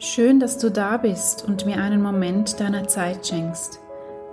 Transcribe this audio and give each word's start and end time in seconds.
Schön, 0.00 0.38
dass 0.38 0.58
du 0.58 0.70
da 0.70 0.96
bist 0.96 1.44
und 1.44 1.66
mir 1.66 1.78
einen 1.78 2.00
Moment 2.00 2.60
deiner 2.60 2.86
Zeit 2.86 3.26
schenkst. 3.26 3.80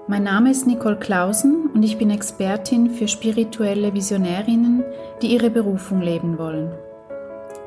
Mein 0.06 0.22
Name 0.22 0.52
ist 0.52 0.68
Nicole 0.68 0.98
Clausen 0.98 1.72
und 1.74 1.82
ich 1.82 1.98
bin 1.98 2.12
Expertin 2.12 2.92
für 2.92 3.08
spirituelle 3.08 3.91
Visionärinnen, 3.91 4.83
die 5.23 5.33
ihre 5.33 5.49
Berufung 5.49 6.01
leben 6.01 6.38
wollen. 6.38 6.71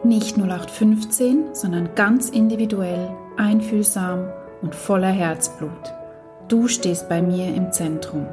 Nicht 0.04 0.38
0815, 0.38 1.56
sondern 1.56 1.96
ganz 1.96 2.28
individuell, 2.28 3.10
einfühlsam 3.36 4.28
und 4.62 4.76
voller 4.76 5.10
Herzblut. 5.10 5.92
Du 6.46 6.68
stehst 6.68 7.08
bei 7.08 7.20
mir 7.20 7.52
im 7.52 7.72
Zentrum. 7.72 8.28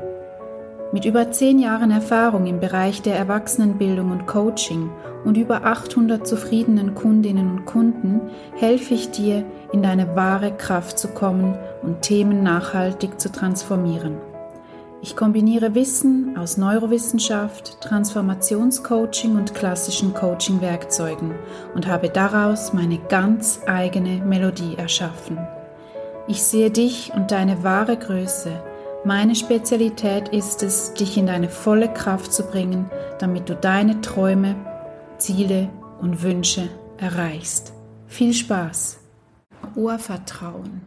Mit 0.92 1.04
über 1.04 1.32
zehn 1.32 1.60
Jahren 1.60 1.92
Erfahrung 1.92 2.46
im 2.46 2.60
Bereich 2.60 3.02
der 3.02 3.18
Erwachsenenbildung 3.18 4.12
und 4.12 4.28
Coaching 4.28 4.92
und 5.26 5.36
über 5.36 5.66
800 5.66 6.26
zufriedenen 6.26 6.94
Kundinnen 6.94 7.50
und 7.50 7.66
Kunden 7.66 8.22
helfe 8.56 8.94
ich 8.94 9.10
dir, 9.10 9.44
in 9.74 9.82
deine 9.82 10.16
wahre 10.16 10.52
Kraft 10.56 11.00
zu 11.00 11.08
kommen 11.08 11.58
und 11.82 12.04
Themen 12.04 12.44
nachhaltig 12.44 13.20
zu 13.20 13.32
transformieren. 13.32 14.18
Ich 15.02 15.16
kombiniere 15.16 15.76
Wissen 15.76 16.38
aus 16.38 16.58
Neurowissenschaft, 16.58 17.82
Transformationscoaching 17.82 19.36
und 19.36 19.54
klassischen 19.54 20.14
Coaching-Werkzeugen 20.14 21.32
und 21.74 21.88
habe 21.88 22.10
daraus 22.10 22.74
meine 22.74 23.00
ganz 23.10 23.60
eigene 23.68 24.24
Melodie 24.24 24.76
erschaffen. 24.78 25.38
Ich 26.28 26.44
sehe 26.44 26.72
dich 26.72 27.12
und 27.16 27.32
deine 27.32 27.64
wahre 27.64 27.98
Größe– 27.98 28.52
meine 29.06 29.36
Spezialität 29.36 30.30
ist 30.30 30.64
es, 30.64 30.94
dich 30.96 31.16
in 31.18 31.28
deine 31.28 31.50
volle 31.50 31.94
Kraft 31.94 32.34
zu 32.34 32.44
bringen, 32.44 32.90
damit 33.20 33.48
du 33.48 33.56
deine 33.56 34.02
Träume, 34.02 34.56
Ziele 35.20 35.70
und 36.02 36.24
Wünsche 36.24 36.70
erreichst. 36.98 37.74
Viel 38.08 38.34
Spaß! 38.34 38.98
Urvertrauen. 39.76 40.82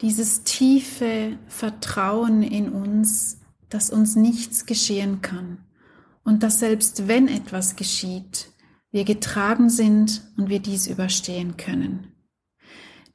Dieses 0.00 0.42
tiefe 0.42 1.38
Vertrauen 1.48 2.42
in 2.42 2.70
uns, 2.70 3.40
dass 3.68 3.90
uns 3.90 4.16
nichts 4.16 4.66
geschehen 4.66 5.22
kann 5.22 5.58
und 6.24 6.42
dass 6.42 6.58
selbst 6.58 7.06
wenn 7.08 7.28
etwas 7.28 7.76
geschieht, 7.76 8.50
wir 8.90 9.04
getragen 9.04 9.70
sind 9.70 10.22
und 10.36 10.48
wir 10.48 10.60
dies 10.60 10.86
überstehen 10.86 11.56
können. 11.56 12.12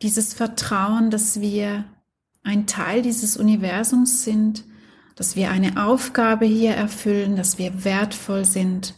Dieses 0.01 0.33
Vertrauen, 0.33 1.11
dass 1.11 1.41
wir 1.41 1.85
ein 2.47 2.65
Teil 2.65 3.01
dieses 3.01 3.35
Universums 3.35 4.23
sind, 4.23 4.63
dass 5.15 5.35
wir 5.35 5.51
eine 5.51 5.85
Aufgabe 5.85 6.45
hier 6.45 6.71
erfüllen, 6.71 7.35
dass 7.35 7.57
wir 7.57 7.83
wertvoll 7.83 8.45
sind 8.45 8.95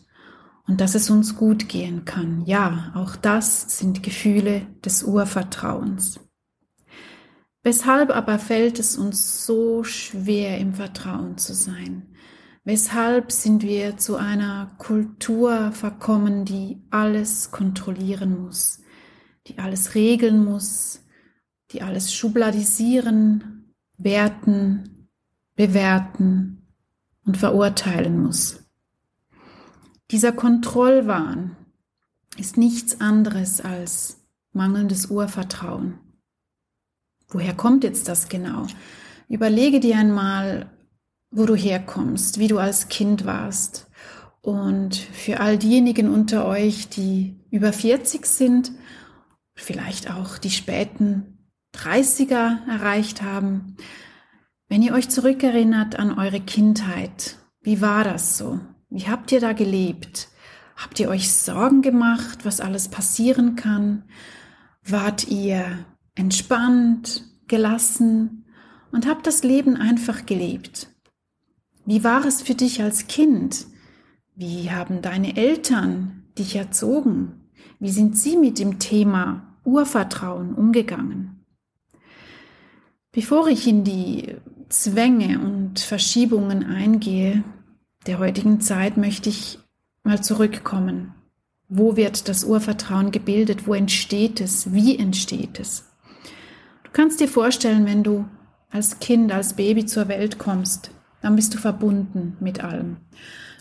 und 0.67 0.81
dass 0.81 0.93
es 0.93 1.09
uns 1.09 1.35
gut 1.35 1.67
gehen 1.67 2.05
kann. 2.05 2.43
Ja, 2.45 2.91
auch 2.93 3.15
das 3.15 3.79
sind 3.79 4.03
Gefühle 4.03 4.67
des 4.85 5.01
Urvertrauens. 5.01 6.19
Weshalb 7.63 8.15
aber 8.15 8.37
fällt 8.37 8.77
es 8.77 8.97
uns 8.97 9.47
so 9.47 9.83
schwer, 9.83 10.59
im 10.59 10.75
Vertrauen 10.75 11.39
zu 11.39 11.55
sein? 11.55 12.13
Weshalb 12.63 13.31
sind 13.31 13.63
wir 13.63 13.97
zu 13.97 14.15
einer 14.15 14.75
Kultur 14.77 15.71
verkommen, 15.71 16.45
die 16.45 16.83
alles 16.91 17.49
kontrollieren 17.49 18.43
muss, 18.43 18.81
die 19.47 19.57
alles 19.57 19.95
regeln 19.95 20.45
muss, 20.45 21.01
die 21.71 21.81
alles 21.81 22.13
schubladisieren, 22.13 23.73
werten, 23.97 25.09
bewerten 25.55 26.65
und 27.25 27.37
verurteilen 27.37 28.21
muss. 28.21 28.63
Dieser 30.11 30.31
Kontrollwahn 30.31 31.55
ist 32.37 32.57
nichts 32.57 33.01
anderes 33.01 33.61
als 33.61 34.21
mangelndes 34.53 35.07
Urvertrauen. 35.07 35.99
Woher 37.27 37.53
kommt 37.53 37.83
jetzt 37.83 38.07
das 38.07 38.29
genau? 38.29 38.65
Überlege 39.27 39.79
dir 39.79 39.97
einmal, 39.97 40.71
wo 41.29 41.45
du 41.45 41.55
herkommst, 41.55 42.39
wie 42.39 42.47
du 42.47 42.57
als 42.57 42.87
Kind 42.87 43.25
warst. 43.25 43.87
Und 44.41 44.95
für 44.95 45.39
all 45.39 45.57
diejenigen 45.59 46.09
unter 46.09 46.47
euch, 46.47 46.89
die 46.89 47.39
über 47.51 47.71
40 47.71 48.25
sind, 48.25 48.71
vielleicht 49.53 50.09
auch 50.09 50.39
die 50.39 50.49
späten 50.49 51.38
30er 51.75 52.67
erreicht 52.67 53.21
haben. 53.21 53.77
Wenn 54.67 54.81
ihr 54.81 54.93
euch 54.93 55.09
zurückerinnert 55.09 55.97
an 55.97 56.17
eure 56.17 56.39
Kindheit, 56.39 57.37
wie 57.61 57.81
war 57.81 58.03
das 58.03 58.37
so? 58.37 58.59
Wie 58.89 59.07
habt 59.07 59.31
ihr 59.31 59.39
da 59.39 59.53
gelebt? 59.53 60.29
Habt 60.75 60.99
ihr 60.99 61.09
euch 61.09 61.31
Sorgen 61.31 61.81
gemacht, 61.81 62.45
was 62.45 62.61
alles 62.61 62.87
passieren 62.87 63.55
kann? 63.55 64.03
Wart 64.83 65.27
ihr 65.27 65.85
entspannt, 66.15 67.23
gelassen 67.47 68.45
und 68.91 69.07
habt 69.07 69.27
das 69.27 69.43
Leben 69.43 69.75
einfach 69.75 70.25
gelebt? 70.25 70.87
Wie 71.85 72.03
war 72.03 72.25
es 72.25 72.41
für 72.41 72.55
dich 72.55 72.81
als 72.81 73.07
Kind? 73.07 73.67
Wie 74.35 74.71
haben 74.71 75.01
deine 75.01 75.35
Eltern 75.35 76.23
dich 76.37 76.55
erzogen? 76.55 77.49
Wie 77.79 77.91
sind 77.91 78.17
sie 78.17 78.37
mit 78.37 78.59
dem 78.59 78.79
Thema 78.79 79.57
Urvertrauen 79.65 80.53
umgegangen? 80.53 81.38
Bevor 83.19 83.49
ich 83.49 83.67
in 83.67 83.83
die 83.83 84.37
Zwänge 84.69 85.39
und 85.39 85.81
Verschiebungen 85.81 86.63
eingehe 86.65 87.43
der 88.07 88.17
heutigen 88.17 88.61
Zeit, 88.61 88.95
möchte 88.95 89.27
ich 89.27 89.59
mal 90.03 90.23
zurückkommen. 90.23 91.13
Wo 91.67 91.97
wird 91.97 92.29
das 92.29 92.45
Urvertrauen 92.45 93.11
gebildet? 93.11 93.67
Wo 93.67 93.73
entsteht 93.73 94.39
es? 94.39 94.71
Wie 94.71 94.97
entsteht 94.97 95.59
es? 95.59 95.83
Du 96.85 96.91
kannst 96.93 97.19
dir 97.19 97.27
vorstellen, 97.27 97.85
wenn 97.85 98.03
du 98.03 98.23
als 98.69 99.01
Kind, 99.01 99.33
als 99.33 99.51
Baby 99.51 99.85
zur 99.85 100.07
Welt 100.07 100.39
kommst, 100.39 100.91
dann 101.21 101.35
bist 101.35 101.53
du 101.53 101.57
verbunden 101.57 102.37
mit 102.39 102.63
allem. 102.63 102.95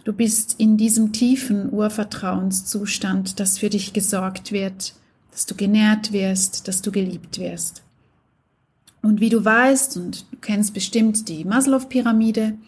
Du 0.04 0.12
bist 0.12 0.54
in 0.60 0.76
diesem 0.76 1.12
tiefen 1.12 1.72
Urvertrauenszustand, 1.72 3.40
dass 3.40 3.58
für 3.58 3.70
dich 3.70 3.92
gesorgt 3.92 4.52
wird, 4.52 4.94
dass 5.32 5.46
du 5.46 5.56
genährt 5.56 6.12
wirst, 6.12 6.68
dass 6.68 6.80
du 6.80 6.92
geliebt 6.92 7.40
wirst. 7.40 7.82
Und 9.08 9.22
wie 9.22 9.30
du 9.30 9.42
weißt, 9.42 9.96
und 9.96 10.30
du 10.30 10.36
kennst 10.42 10.74
bestimmt 10.74 11.30
die 11.30 11.46
Maslow-Pyramide, 11.46 12.58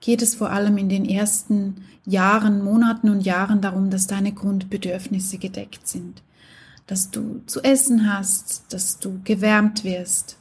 geht 0.00 0.20
es 0.20 0.34
vor 0.34 0.50
allem 0.50 0.76
in 0.76 0.90
den 0.90 1.06
ersten 1.06 1.86
Jahren, 2.04 2.62
Monaten 2.62 3.08
und 3.08 3.22
Jahren 3.22 3.62
darum, 3.62 3.88
dass 3.88 4.06
deine 4.06 4.32
Grundbedürfnisse 4.32 5.38
gedeckt 5.38 5.88
sind. 5.88 6.22
Dass 6.86 7.10
du 7.10 7.40
zu 7.46 7.62
essen 7.62 8.12
hast, 8.12 8.64
dass 8.74 8.98
du 8.98 9.22
gewärmt 9.24 9.84
wirst. 9.84 10.36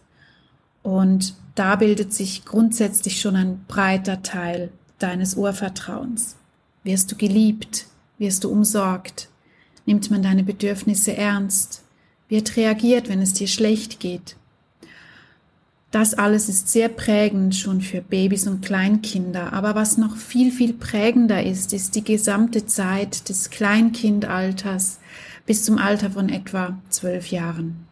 Und 0.83 1.35
da 1.55 1.77
bildet 1.77 2.13
sich 2.13 2.43
grundsätzlich 2.43 3.21
schon 3.21 3.37
ein 3.37 3.63
breiter 3.65 4.23
Teil 4.23 4.73
deines 4.99 5.35
Urvertrauens. 5.35 6.35
Wirst 6.83 7.13
du 7.13 7.15
geliebt? 7.15 7.85
Wirst 8.17 8.43
du 8.43 8.49
umsorgt? 8.49 9.29
Nimmt 9.85 10.11
man 10.11 10.21
deine 10.21 10.43
Bedürfnisse 10.43 11.15
ernst? 11.15 11.85
Wird 12.27 12.57
reagiert, 12.57 13.07
wenn 13.07 13.21
es 13.21 13.31
dir 13.31 13.47
schlecht 13.47 14.01
geht? 14.01 14.35
Das 15.95 16.13
alles 16.13 16.49
ist 16.49 16.67
sehr 16.67 16.89
prägend 16.89 17.55
schon 17.55 17.79
für 17.79 18.01
Babys 18.01 18.47
und 18.47 18.59
Kleinkinder. 18.65 19.53
Aber 19.53 19.75
was 19.75 19.97
noch 19.97 20.17
viel, 20.17 20.51
viel 20.51 20.73
prägender 20.73 21.41
ist, 21.41 21.71
ist 21.71 21.95
die 21.95 22.03
gesamte 22.03 22.65
Zeit 22.65 23.29
des 23.29 23.49
Kleinkindalters 23.49 24.99
bis 25.45 25.63
zum 25.63 25.77
Alter 25.77 26.11
von 26.11 26.27
etwa 26.27 26.77
zwölf 26.89 27.27
Jahren. 27.31 27.87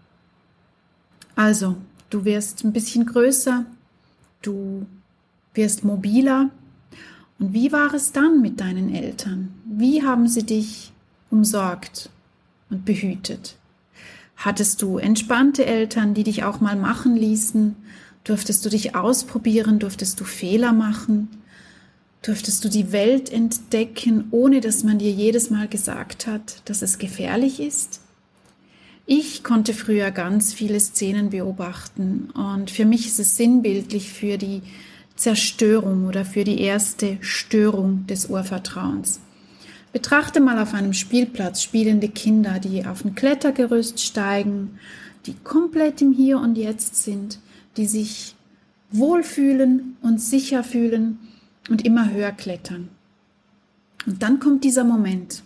Also, 1.37 1.77
du 2.09 2.25
wirst 2.25 2.65
ein 2.65 2.73
bisschen 2.73 3.05
größer, 3.05 3.65
du 4.41 4.85
wirst 5.53 5.85
mobiler. 5.85 6.49
Und 7.39 7.53
wie 7.53 7.71
war 7.71 7.93
es 7.93 8.11
dann 8.11 8.41
mit 8.41 8.59
deinen 8.59 8.93
Eltern? 8.93 9.53
Wie 9.63 10.03
haben 10.03 10.27
sie 10.27 10.43
dich 10.43 10.91
umsorgt 11.29 12.09
und 12.69 12.83
behütet? 12.83 13.55
Hattest 14.43 14.81
du 14.81 14.97
entspannte 14.97 15.65
Eltern, 15.65 16.13
die 16.13 16.25
dich 16.25 16.43
auch 16.43 16.59
mal 16.59 16.75
machen 16.75 17.15
ließen? 17.15 17.77
Durftest 18.25 18.65
du 18.65 18.69
dich 18.69 18.93
ausprobieren? 18.93 19.79
Durftest 19.79 20.19
du 20.19 20.25
Fehler 20.25 20.73
machen? 20.73 21.29
Durftest 22.23 22.65
du 22.65 22.67
die 22.67 22.91
Welt 22.91 23.31
entdecken, 23.31 24.25
ohne 24.31 24.59
dass 24.59 24.83
man 24.83 24.99
dir 24.99 25.11
jedes 25.11 25.49
Mal 25.49 25.69
gesagt 25.69 26.27
hat, 26.27 26.61
dass 26.65 26.81
es 26.81 26.97
gefährlich 26.97 27.61
ist? 27.61 28.01
Ich 29.05 29.45
konnte 29.45 29.73
früher 29.73 30.11
ganz 30.11 30.53
viele 30.53 30.81
Szenen 30.81 31.29
beobachten 31.29 32.29
und 32.31 32.69
für 32.69 32.83
mich 32.83 33.07
ist 33.07 33.21
es 33.21 33.37
sinnbildlich 33.37 34.11
für 34.11 34.37
die 34.37 34.61
Zerstörung 35.15 36.05
oder 36.05 36.25
für 36.25 36.43
die 36.43 36.59
erste 36.59 37.17
Störung 37.21 38.05
des 38.07 38.25
Urvertrauens. 38.25 39.21
Betrachte 39.93 40.41
mal 40.41 40.59
auf 40.59 40.73
einem 40.73 40.93
Spielplatz 40.93 41.61
spielende 41.61 42.09
Kinder, 42.09 42.59
die 42.59 42.83
auf 42.85 43.05
ein 43.05 43.13
Klettergerüst 43.13 43.99
steigen, 43.99 44.79
die 45.27 45.35
komplett 45.35 46.01
im 46.01 46.11
Hier 46.11 46.39
und 46.39 46.57
Jetzt 46.57 47.03
sind, 47.03 47.39
die 47.77 47.85
sich 47.85 48.35
wohlfühlen 48.89 49.95
und 50.01 50.19
sicher 50.19 50.63
fühlen 50.63 51.19
und 51.69 51.85
immer 51.85 52.11
höher 52.11 52.31
klettern. 52.31 52.89
Und 54.07 54.23
dann 54.23 54.39
kommt 54.39 54.63
dieser 54.63 54.83
Moment. 54.83 55.43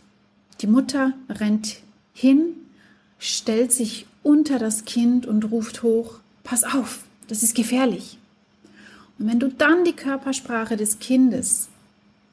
Die 0.61 0.67
Mutter 0.67 1.13
rennt 1.29 1.81
hin, 2.13 2.53
stellt 3.19 3.73
sich 3.73 4.07
unter 4.23 4.59
das 4.59 4.85
Kind 4.85 5.25
und 5.25 5.51
ruft 5.51 5.83
hoch, 5.83 6.19
pass 6.43 6.63
auf, 6.63 7.03
das 7.27 7.43
ist 7.43 7.53
gefährlich. 7.53 8.17
Und 9.19 9.27
wenn 9.27 9.39
du 9.39 9.49
dann 9.49 9.83
die 9.83 9.95
Körpersprache 9.95 10.77
des 10.77 10.99
Kindes 10.99 11.67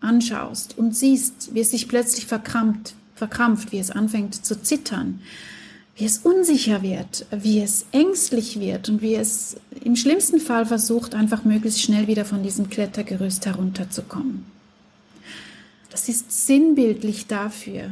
anschaust 0.04 0.78
und 0.78 0.96
siehst, 0.96 1.54
wie 1.54 1.60
es 1.60 1.70
sich 1.70 1.88
plötzlich 1.88 2.26
verkrampft, 2.26 2.94
verkrampft, 3.14 3.72
wie 3.72 3.78
es 3.78 3.90
anfängt 3.90 4.44
zu 4.44 4.60
zittern, 4.60 5.20
wie 5.96 6.04
es 6.04 6.18
unsicher 6.18 6.82
wird, 6.82 7.26
wie 7.30 7.60
es 7.60 7.86
ängstlich 7.92 8.58
wird 8.58 8.88
und 8.88 9.00
wie 9.00 9.14
es 9.14 9.56
im 9.82 9.96
schlimmsten 9.96 10.40
Fall 10.40 10.66
versucht, 10.66 11.14
einfach 11.14 11.44
möglichst 11.44 11.82
schnell 11.82 12.06
wieder 12.08 12.24
von 12.24 12.42
diesem 12.42 12.68
Klettergerüst 12.68 13.46
herunterzukommen. 13.46 14.44
Das 15.90 16.08
ist 16.08 16.46
sinnbildlich 16.46 17.28
dafür, 17.28 17.90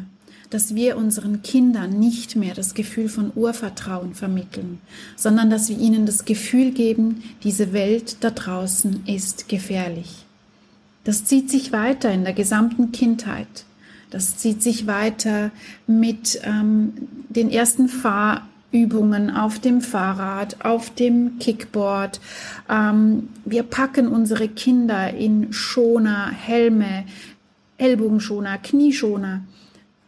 dass 0.50 0.74
wir 0.74 0.96
unseren 0.96 1.42
Kindern 1.42 1.98
nicht 1.98 2.36
mehr 2.36 2.52
das 2.52 2.74
Gefühl 2.74 3.08
von 3.08 3.32
Urvertrauen 3.34 4.14
vermitteln, 4.14 4.80
sondern 5.16 5.48
dass 5.48 5.68
wir 5.68 5.78
ihnen 5.78 6.04
das 6.04 6.24
Gefühl 6.24 6.72
geben, 6.72 7.22
diese 7.42 7.72
Welt 7.72 8.16
da 8.20 8.30
draußen 8.30 9.04
ist 9.06 9.48
gefährlich. 9.48 10.26
Das 11.04 11.25
zieht 11.25 11.50
sich 11.50 11.72
weiter 11.72 12.12
in 12.12 12.25
der 12.25 12.32
gesamten 12.32 12.93
Kindheit. 12.93 13.64
Das 14.10 14.37
zieht 14.37 14.62
sich 14.62 14.87
weiter 14.87 15.50
mit 15.87 16.40
ähm, 16.44 16.93
den 17.28 17.50
ersten 17.50 17.88
Fahrübungen 17.88 19.31
auf 19.31 19.58
dem 19.58 19.81
Fahrrad, 19.81 20.64
auf 20.64 20.90
dem 20.90 21.38
Kickboard. 21.38 22.20
Ähm, 22.69 23.31
wir 23.44 23.62
packen 23.62 24.08
unsere 24.08 24.49
Kinder 24.49 25.14
in 25.14 25.52
Schoner, 25.52 26.31
Helme, 26.31 27.05
Ellbogenschoner, 27.78 28.58
Knieschoner, 28.58 29.44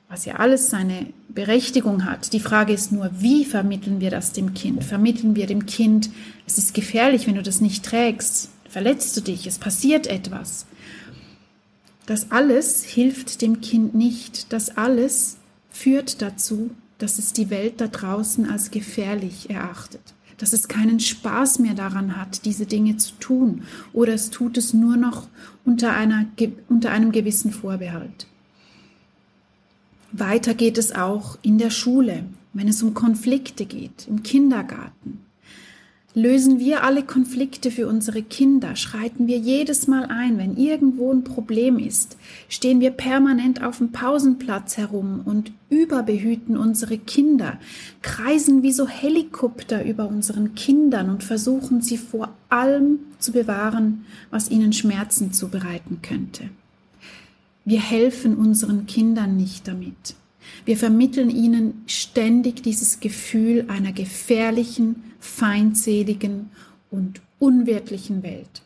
was 0.09 0.27
ja 0.27 0.37
alles 0.37 0.71
seine 0.71 1.07
Berechtigung 1.29 2.05
hat. 2.05 2.33
Die 2.33 2.41
Frage 2.41 2.73
ist 2.73 2.93
nur, 2.93 3.11
wie 3.19 3.45
vermitteln 3.45 4.01
wir 4.01 4.11
das 4.11 4.33
dem 4.33 4.55
Kind? 4.55 4.85
Vermitteln 4.85 5.35
wir 5.35 5.47
dem 5.47 5.67
Kind, 5.67 6.11
es 6.47 6.59
ist 6.59 6.75
gefährlich, 6.75 7.27
wenn 7.27 7.35
du 7.35 7.43
das 7.43 7.61
nicht 7.61 7.85
trägst, 7.85 8.51
verletzt 8.69 9.17
du 9.17 9.23
dich, 9.23 9.47
es 9.47 9.59
passiert 9.59 10.07
etwas. 10.07 10.67
Das 12.07 12.31
alles 12.31 12.85
hilft 12.85 13.41
dem 13.41 13.61
Kind 13.61 13.95
nicht. 13.95 14.53
Das 14.53 14.77
alles 14.77 15.39
führt 15.71 16.21
dazu, 16.21 16.71
dass 16.99 17.19
es 17.19 17.33
die 17.33 17.51
Welt 17.51 17.81
da 17.81 17.89
draußen 17.89 18.49
als 18.49 18.71
gefährlich 18.71 19.51
erachtet. 19.51 20.15
Dass 20.39 20.53
es 20.53 20.69
keinen 20.69 21.01
Spaß 21.01 21.61
mehr 21.61 21.75
daran 21.75 22.17
hat, 22.17 22.45
diese 22.45 22.67
Dinge 22.67 22.97
zu 22.97 23.15
tun. 23.21 23.63
Oder 23.93 24.15
es 24.15 24.31
tut 24.31 24.59
es 24.59 24.75
nur 24.75 24.97
noch 24.97 25.29
unter, 25.65 25.95
einer, 25.95 26.27
unter 26.69 26.91
einem 26.91 27.13
gewissen 27.13 27.53
Vorbehalt. 27.53 28.27
Weiter 30.13 30.55
geht 30.55 30.79
es 30.79 30.93
auch 30.93 31.39
in 31.43 31.59
der 31.59 31.71
Schule, 31.71 32.25
wenn 32.53 32.69
es 32.69 32.83
um 32.83 32.95
Konflikte 32.95 33.65
geht, 33.65 34.07
im 34.09 34.23
Kindergarten. 34.23 35.21
Lösen 36.17 36.61
wir 36.61 36.85
alle 36.85 37.03
Konflikte 37.03 37.73
für 37.73 37.89
unsere 37.89 38.23
Kinder, 38.23 38.77
schreiten 38.77 39.27
wir 39.27 39.37
jedes 39.37 39.89
Mal 39.89 40.05
ein, 40.05 40.39
wenn 40.39 40.57
irgendwo 40.57 41.13
ein 41.13 41.25
Problem 41.25 41.77
ist, 41.77 42.17
stehen 42.49 42.79
wir 42.79 42.93
permanent 42.93 43.65
auf 43.65 43.79
dem 43.79 43.91
Pausenplatz 43.91 44.77
herum 44.77 45.23
und 45.25 45.51
überbehüten 45.71 46.57
unsere 46.57 46.99
Kinder, 46.99 47.59
kreisen 48.01 48.63
wie 48.63 48.71
so 48.71 48.87
Helikopter 48.87 49.85
über 49.85 50.07
unseren 50.07 50.55
Kindern 50.55 51.11
und 51.11 51.25
versuchen 51.25 51.83
sie 51.83 51.99
vor 51.99 52.33
allem 52.49 53.01
zu 53.19 53.33
bewahren, 53.33 54.05
was 54.31 54.53
ihnen 54.53 54.73
Schmerzen 54.73 55.33
zubereiten 55.33 55.99
könnte. 56.01 56.49
Wir 57.65 57.81
helfen 57.81 58.37
unseren 58.37 58.87
Kindern 58.87 59.37
nicht 59.37 59.67
damit. 59.67 60.15
Wir 60.65 60.77
vermitteln 60.77 61.31
ihnen 61.31 61.83
ständig 61.87 62.63
dieses 62.63 63.01
Gefühl 63.01 63.67
einer 63.69 63.93
gefährlichen, 63.93 65.03
feindseligen 65.21 66.51
und 66.91 67.21
unwirklichen 67.39 68.23
Welt. 68.23 68.63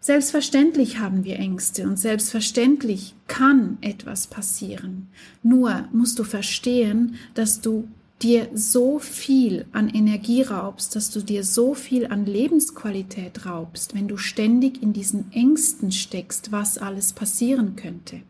Selbstverständlich 0.00 0.98
haben 0.98 1.24
wir 1.24 1.36
Ängste 1.40 1.82
und 1.82 1.98
selbstverständlich 1.98 3.14
kann 3.26 3.76
etwas 3.80 4.28
passieren. 4.28 5.08
Nur 5.42 5.88
musst 5.92 6.20
du 6.20 6.24
verstehen, 6.24 7.16
dass 7.34 7.60
du 7.60 7.88
dir 8.22 8.48
so 8.54 8.98
viel 8.98 9.66
an 9.72 9.88
Energie 9.88 10.42
raubst, 10.42 10.94
dass 10.96 11.10
du 11.10 11.20
dir 11.20 11.44
so 11.44 11.74
viel 11.74 12.06
an 12.06 12.24
Lebensqualität 12.24 13.46
raubst, 13.46 13.94
wenn 13.94 14.08
du 14.08 14.16
ständig 14.16 14.82
in 14.82 14.92
diesen 14.92 15.32
Ängsten 15.32 15.92
steckst, 15.92 16.52
was 16.52 16.78
alles 16.78 17.12
passieren 17.12 17.76
könnte. 17.76 18.22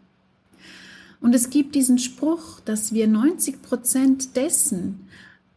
Und 1.20 1.34
es 1.34 1.50
gibt 1.50 1.74
diesen 1.74 1.98
Spruch, 1.98 2.60
dass 2.64 2.92
wir 2.92 3.08
90 3.08 3.62
Prozent 3.62 4.36
dessen, 4.36 5.06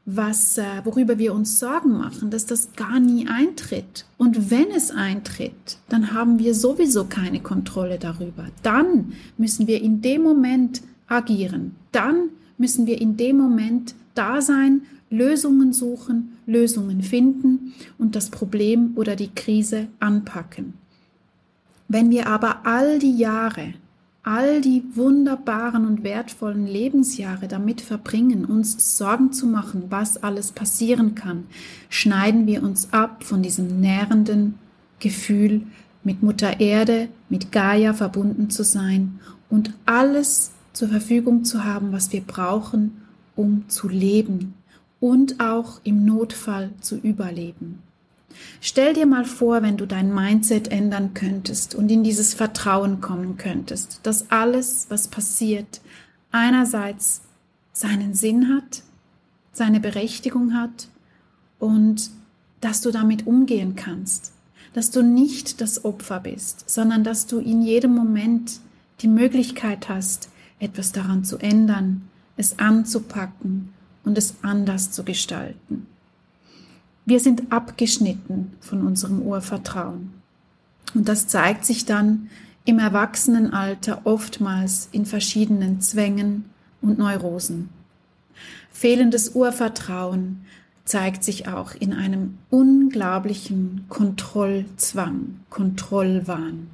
was, 0.06 0.58
äh, 0.58 0.64
worüber 0.84 1.20
wir 1.20 1.34
uns 1.34 1.60
Sorgen 1.60 1.98
machen, 1.98 2.32
dass 2.32 2.46
das 2.46 2.74
gar 2.76 3.00
nie 3.00 3.28
eintritt. 3.28 4.06
Und 4.18 4.50
wenn 4.50 4.72
es 4.72 4.92
eintritt, 4.92 5.78
dann 5.88 6.14
haben 6.14 6.40
wir 6.40 6.56
sowieso 6.56 7.06
keine 7.06 7.42
Kontrolle 7.42 8.00
darüber. 8.00 8.48
Dann 8.64 9.14
müssen 9.38 9.68
wir 9.68 9.82
in 9.82 10.02
dem 10.02 10.24
Moment 10.24 10.82
agieren. 11.08 11.76
Dann 11.92 12.30
müssen 12.58 12.88
wir 12.88 13.00
in 13.00 13.18
dem 13.18 13.38
Moment 13.38 13.94
da 14.16 14.42
sein, 14.42 14.82
Lösungen 15.10 15.74
suchen, 15.74 16.38
Lösungen 16.46 17.02
finden 17.02 17.74
und 17.98 18.16
das 18.16 18.30
Problem 18.30 18.94
oder 18.96 19.16
die 19.16 19.34
Krise 19.34 19.88
anpacken. 20.00 20.74
Wenn 21.88 22.12
wir 22.12 22.28
aber 22.28 22.66
all 22.66 23.00
die 23.00 23.18
Jahre 23.18 23.74
all 24.24 24.62
die 24.62 24.84
wunderbaren 24.94 25.86
und 25.86 26.04
wertvollen 26.04 26.68
Lebensjahre 26.68 27.48
damit 27.48 27.82
verbringen, 27.82 28.46
uns 28.46 28.98
Sorgen 28.98 29.32
zu 29.32 29.48
machen, 29.48 29.86
was 29.90 30.22
alles 30.22 30.52
passieren 30.52 31.16
kann, 31.16 31.46
schneiden 31.90 32.46
wir 32.46 32.64
uns 32.64 32.92
ab 32.92 33.24
von 33.24 33.42
diesem 33.42 33.80
nährenden 33.80 34.60
Gefühl, 35.00 35.62
mit 36.04 36.24
Mutter 36.24 36.60
Erde, 36.60 37.10
mit 37.30 37.52
Gaia 37.52 37.94
verbunden 37.94 38.50
zu 38.50 38.64
sein 38.64 39.20
und 39.50 39.74
alles 39.86 40.52
zur 40.74 40.88
Verfügung 40.90 41.44
zu 41.44 41.64
haben, 41.64 41.92
was 41.92 42.12
wir 42.14 42.22
brauchen, 42.22 43.02
um 43.36 43.66
zu 43.68 43.90
leben 43.90 44.54
und 45.00 45.40
auch 45.40 45.82
im 45.84 46.06
Notfall 46.06 46.72
zu 46.82 46.98
überleben. 46.98 47.82
Stell 48.62 48.94
dir 48.94 49.06
mal 49.06 49.26
vor, 49.26 49.62
wenn 49.62 49.78
du 49.78 49.86
dein 49.86 50.14
Mindset 50.14 50.70
ändern 50.70 51.14
könntest 51.14 51.76
und 51.76 51.90
in 51.90 52.04
dieses 52.04 52.34
Vertrauen 52.34 53.02
kommen 53.02 53.38
könntest, 53.38 54.02
dass 54.04 54.32
alles, 54.32 54.88
was 54.90 55.08
passiert, 55.08 55.82
einerseits 56.32 57.22
seinen 57.74 58.14
Sinn 58.14 58.50
hat, 58.50 58.84
seine 59.54 59.80
Berechtigung 59.80 60.54
hat 60.54 60.88
und 61.60 62.12
dass 62.62 62.82
du 62.82 62.92
damit 62.92 63.28
umgehen 63.28 63.76
kannst, 63.76 64.34
dass 64.74 64.92
du 64.92 65.02
nicht 65.02 65.62
das 65.62 65.86
Opfer 65.86 66.20
bist, 66.20 66.70
sondern 66.70 67.04
dass 67.04 67.28
du 67.28 67.40
in 67.40 67.62
jedem 67.62 67.96
Moment 67.96 68.60
die 69.02 69.08
Möglichkeit 69.08 69.90
hast, 69.90 70.30
etwas 70.60 70.92
daran 70.92 71.24
zu 71.24 71.38
ändern, 71.38 72.10
es 72.36 72.60
anzupacken 72.60 73.74
und 74.04 74.18
es 74.18 74.36
anders 74.42 74.92
zu 74.92 75.04
gestalten. 75.04 75.88
Wir 77.10 77.20
sind 77.20 77.52
abgeschnitten 77.52 78.52
von 78.60 78.86
unserem 78.86 79.24
Urvertrauen. 79.24 80.12
Und 80.94 81.10
das 81.10 81.28
zeigt 81.28 81.66
sich 81.66 81.86
dann 81.86 82.30
im 82.66 82.78
Erwachsenenalter 82.78 84.02
oftmals 84.04 84.90
in 84.92 85.08
verschiedenen 85.08 85.82
Zwängen 85.82 86.46
und 86.84 87.00
Neurosen. 87.00 87.70
Fehlendes 88.72 89.30
Urvertrauen 89.30 90.46
zeigt 90.86 91.24
sich 91.24 91.48
auch 91.48 91.74
in 91.74 91.94
einem 91.94 92.38
unglaublichen 92.52 93.86
Kontrollzwang, 93.90 95.40
Kontrollwahn. 95.50 96.68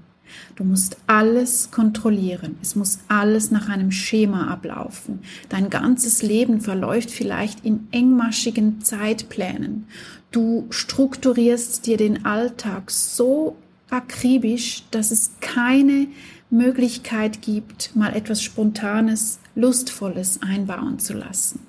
Du 0.55 0.63
musst 0.63 0.97
alles 1.07 1.71
kontrollieren. 1.71 2.57
Es 2.61 2.75
muss 2.75 2.99
alles 3.07 3.51
nach 3.51 3.69
einem 3.69 3.91
Schema 3.91 4.47
ablaufen. 4.47 5.19
Dein 5.49 5.69
ganzes 5.69 6.21
Leben 6.21 6.61
verläuft 6.61 7.11
vielleicht 7.11 7.65
in 7.65 7.87
engmaschigen 7.91 8.81
Zeitplänen. 8.81 9.87
Du 10.35 10.67
strukturierst 10.69 11.85
dir 11.85 11.95
den 11.95 12.25
Alltag 12.25 12.91
so 12.91 13.55
akribisch, 13.89 14.83
dass 14.91 15.11
es 15.11 15.31
keine 15.39 16.07
Möglichkeit 16.49 17.41
gibt, 17.41 17.95
mal 17.95 18.13
etwas 18.13 18.43
Spontanes, 18.43 19.39
Lustvolles 19.55 20.41
einbauen 20.41 20.99
zu 20.99 21.13
lassen. 21.13 21.65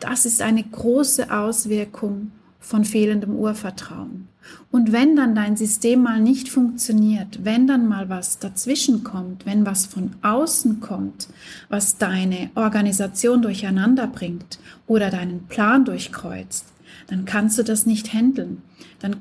Das 0.00 0.24
ist 0.24 0.40
eine 0.40 0.62
große 0.62 1.30
Auswirkung 1.30 2.30
von 2.58 2.86
fehlendem 2.86 3.36
Urvertrauen. 3.36 4.28
Und 4.70 4.92
wenn 4.92 5.14
dann 5.14 5.34
dein 5.34 5.58
System 5.58 6.02
mal 6.02 6.18
nicht 6.18 6.48
funktioniert, 6.48 7.44
wenn 7.44 7.66
dann 7.66 7.86
mal 7.86 8.08
was 8.08 8.38
dazwischen 8.38 9.04
kommt, 9.04 9.44
wenn 9.44 9.66
was 9.66 9.84
von 9.84 10.12
außen 10.22 10.80
kommt, 10.80 11.28
was 11.68 11.98
deine 11.98 12.48
Organisation 12.54 13.42
durcheinander 13.42 14.06
bringt 14.06 14.58
oder 14.86 15.10
deinen 15.10 15.48
Plan 15.48 15.84
durchkreuzt, 15.84 16.64
dann 17.06 17.24
kannst 17.24 17.58
du 17.58 17.62
das 17.62 17.86
nicht 17.86 18.12
handeln. 18.12 18.62
Dann 18.98 19.16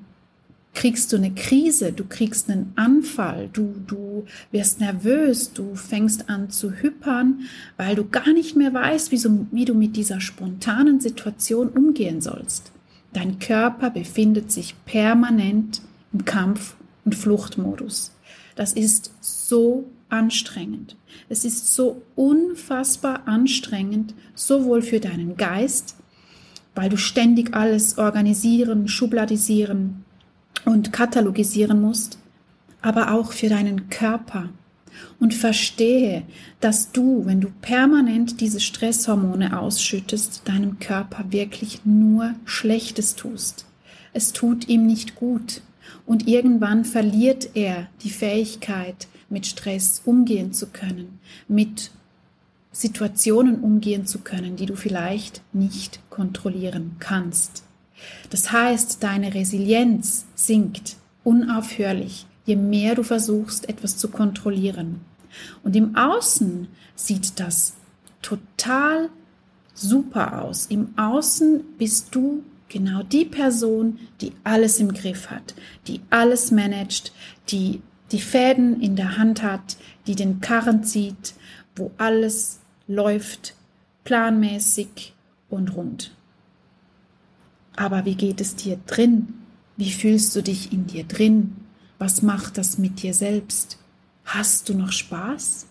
kriegst 0.74 1.12
du 1.12 1.18
eine 1.18 1.34
Krise, 1.34 1.94
du 1.94 2.04
kriegst 2.04 2.50
einen 2.50 2.74
Anfall, 2.76 3.50
du, 3.52 3.74
du 3.88 4.26
wirst 4.52 4.82
nervös, 4.82 5.54
du 5.54 5.76
fängst 5.76 6.30
an 6.30 6.50
zu 6.50 6.72
hypern, 6.72 7.42
weil 7.78 7.96
du 7.96 8.08
gar 8.08 8.34
nicht 8.34 8.56
mehr 8.56 8.74
weißt, 8.74 9.12
wie, 9.12 9.18
so, 9.18 9.48
wie 9.52 9.66
du 9.66 9.74
mit 9.74 9.96
dieser 9.96 10.20
spontanen 10.20 11.00
Situation 11.00 11.70
umgehen 11.70 12.22
sollst. 12.22 12.72
Dein 13.14 13.40
Körper 13.40 13.90
befindet 13.90 14.52
sich 14.52 14.76
permanent 14.86 15.82
im 16.12 16.26
Kampf- 16.26 16.76
und 17.06 17.16
Fluchtmodus. 17.16 18.12
Das 18.56 18.74
ist 18.74 19.12
so 19.22 19.90
anstrengend. 20.10 20.98
Es 21.30 21.46
ist 21.46 21.74
so 21.74 22.02
unfassbar 22.16 23.28
anstrengend, 23.28 24.14
sowohl 24.34 24.82
für 24.82 25.00
deinen 25.00 25.38
Geist, 25.38 25.96
weil 26.76 26.90
du 26.90 26.98
ständig 26.98 27.56
alles 27.56 27.98
organisieren, 27.98 28.88
schubladisieren, 28.88 30.06
und 30.66 30.92
katalogisieren 30.92 31.82
musst, 31.82 32.18
aber 32.82 33.12
auch 33.12 33.32
für 33.32 33.50
deinen 33.50 33.90
Körper. 33.90 34.50
Und 35.20 35.34
verstehe, 35.34 36.24
dass 36.62 36.92
du, 36.92 37.26
wenn 37.26 37.42
du 37.42 37.50
permanent 37.62 38.40
diese 38.40 38.62
Stresshormone 38.62 39.60
ausschüttest, 39.60 40.42
deinem 40.46 40.80
Körper 40.80 41.26
wirklich 41.32 41.82
nur 41.84 42.34
Schlechtes 42.46 43.16
tust. 43.16 43.66
Es 44.14 44.32
tut 44.32 44.70
ihm 44.70 44.86
nicht 44.86 45.16
gut. 45.16 45.62
Und 46.06 46.28
irgendwann 46.28 46.86
verliert 46.86 47.50
er 47.56 47.88
die 48.04 48.10
Fähigkeit, 48.10 49.08
mit 49.28 49.46
Stress 49.48 50.02
umgehen 50.06 50.54
zu 50.54 50.68
können, 50.68 51.20
mit 51.48 51.92
Situationen 52.76 53.62
umgehen 53.62 54.06
zu 54.06 54.20
können, 54.20 54.58
die 54.58 54.66
du 54.66 54.76
vielleicht 54.76 55.42
nicht 55.54 56.02
kontrollieren 56.10 56.98
kannst. 57.00 57.64
Das 58.32 58.52
heißt, 58.52 59.02
deine 59.02 59.34
Resilienz 59.34 60.26
sinkt 60.36 60.98
unaufhörlich, 61.24 62.26
je 62.46 62.58
mehr 62.58 62.96
du 62.96 63.04
versuchst, 63.04 63.70
etwas 63.70 63.96
zu 63.96 64.10
kontrollieren. 64.10 65.00
Und 65.64 65.74
im 65.78 65.96
Außen 65.96 66.68
sieht 66.96 67.40
das 67.40 67.76
total 68.22 69.08
super 69.74 70.42
aus. 70.42 70.66
Im 70.66 70.98
Außen 70.98 71.64
bist 71.78 72.14
du 72.14 72.44
genau 72.68 73.04
die 73.04 73.24
Person, 73.24 74.00
die 74.20 74.34
alles 74.44 74.82
im 74.82 74.94
Griff 74.94 75.30
hat, 75.30 75.56
die 75.88 76.02
alles 76.10 76.52
managt, 76.52 77.14
die 77.48 77.82
die 78.12 78.20
Fäden 78.20 78.82
in 78.82 78.98
der 78.98 79.18
Hand 79.18 79.44
hat, 79.44 79.78
die 80.08 80.16
den 80.16 80.42
Karren 80.42 80.84
zieht, 80.84 81.36
wo 81.78 81.92
alles 81.98 82.60
läuft 82.88 83.56
planmäßig 84.04 85.14
und 85.50 85.76
rund. 85.76 86.12
Aber 87.76 88.06
wie 88.06 88.16
geht 88.16 88.40
es 88.42 88.56
dir 88.56 88.80
drin? 88.86 89.34
Wie 89.78 89.92
fühlst 89.92 90.36
du 90.36 90.42
dich 90.42 90.72
in 90.72 90.88
dir 90.88 91.04
drin? 91.04 91.56
Was 91.98 92.22
macht 92.22 92.58
das 92.58 92.78
mit 92.78 93.02
dir 93.02 93.14
selbst? 93.14 93.78
Hast 94.24 94.70
du 94.70 94.74
noch 94.74 94.92
Spaß? 94.92 95.68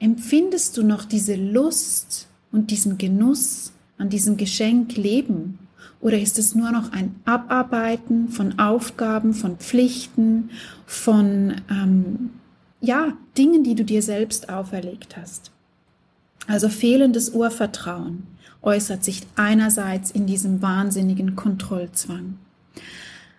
Empfindest 0.00 0.76
du 0.76 0.82
noch 0.82 1.04
diese 1.04 1.34
Lust 1.34 2.28
und 2.50 2.70
diesen 2.70 2.98
Genuss 2.98 3.72
an 3.96 4.10
diesem 4.10 4.36
Geschenk 4.36 4.96
Leben? 4.96 5.58
Oder 6.00 6.20
ist 6.20 6.38
es 6.38 6.54
nur 6.54 6.70
noch 6.70 6.92
ein 6.92 7.14
Abarbeiten 7.24 8.28
von 8.28 8.58
Aufgaben, 8.58 9.32
von 9.32 9.56
Pflichten, 9.56 10.50
von 10.84 11.62
ähm, 11.70 12.30
ja, 12.80 13.16
Dingen, 13.38 13.64
die 13.64 13.74
du 13.74 13.84
dir 13.84 14.02
selbst 14.02 14.50
auferlegt 14.50 15.16
hast? 15.16 15.53
Also 16.46 16.68
fehlendes 16.68 17.30
Urvertrauen, 17.30 18.26
äußert 18.64 19.04
sich 19.04 19.22
einerseits 19.36 20.10
in 20.10 20.26
diesem 20.26 20.62
wahnsinnigen 20.62 21.36
Kontrollzwang. 21.36 22.38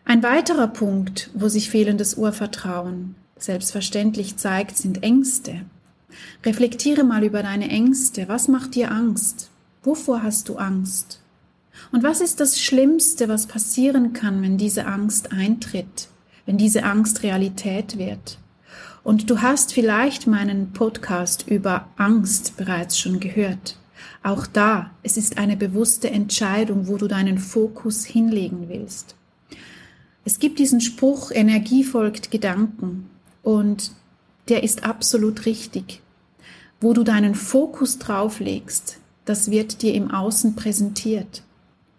Ein 0.05 0.21
weiterer 0.23 0.67
Punkt, 0.67 1.31
wo 1.33 1.47
sich 1.47 1.69
fehlendes 1.69 2.15
Urvertrauen 2.15 3.15
selbstverständlich 3.37 4.37
zeigt, 4.37 4.77
sind 4.77 5.03
Ängste. 5.03 5.61
Reflektiere 6.45 7.03
mal 7.03 7.23
über 7.23 7.43
deine 7.43 7.69
Ängste. 7.69 8.27
Was 8.27 8.47
macht 8.47 8.75
dir 8.75 8.91
Angst? 8.91 9.49
Wovor 9.83 10.23
hast 10.23 10.47
du 10.49 10.57
Angst? 10.57 11.21
Und 11.91 12.03
was 12.03 12.21
ist 12.21 12.39
das 12.39 12.59
Schlimmste, 12.59 13.27
was 13.27 13.47
passieren 13.47 14.13
kann, 14.13 14.41
wenn 14.41 14.57
diese 14.57 14.85
Angst 14.85 15.31
eintritt, 15.31 16.07
wenn 16.45 16.57
diese 16.57 16.83
Angst 16.83 17.23
Realität 17.23 17.97
wird? 17.97 18.37
Und 19.05 19.29
du 19.29 19.43
hast 19.43 19.71
vielleicht 19.71 20.25
meinen 20.25 20.73
Podcast 20.73 21.47
über 21.47 21.89
Angst 21.95 22.57
bereits 22.57 22.97
schon 22.97 23.19
gehört. 23.19 23.77
Auch 24.23 24.47
da, 24.47 24.89
es 25.03 25.15
ist 25.15 25.37
eine 25.37 25.55
bewusste 25.55 26.09
Entscheidung, 26.09 26.87
wo 26.87 26.97
du 26.97 27.07
deinen 27.07 27.37
Fokus 27.37 28.03
hinlegen 28.03 28.67
willst. 28.67 29.15
Es 30.23 30.39
gibt 30.39 30.57
diesen 30.57 30.81
Spruch, 30.81 31.29
Energie 31.29 31.83
folgt 31.83 32.31
Gedanken 32.31 33.07
und 33.43 33.91
der 34.49 34.63
ist 34.63 34.83
absolut 34.83 35.45
richtig. 35.45 36.01
Wo 36.81 36.93
du 36.93 37.03
deinen 37.03 37.35
Fokus 37.35 37.99
drauflegst, 37.99 38.97
das 39.23 39.51
wird 39.51 39.83
dir 39.83 39.93
im 39.93 40.09
Außen 40.09 40.55
präsentiert. 40.55 41.43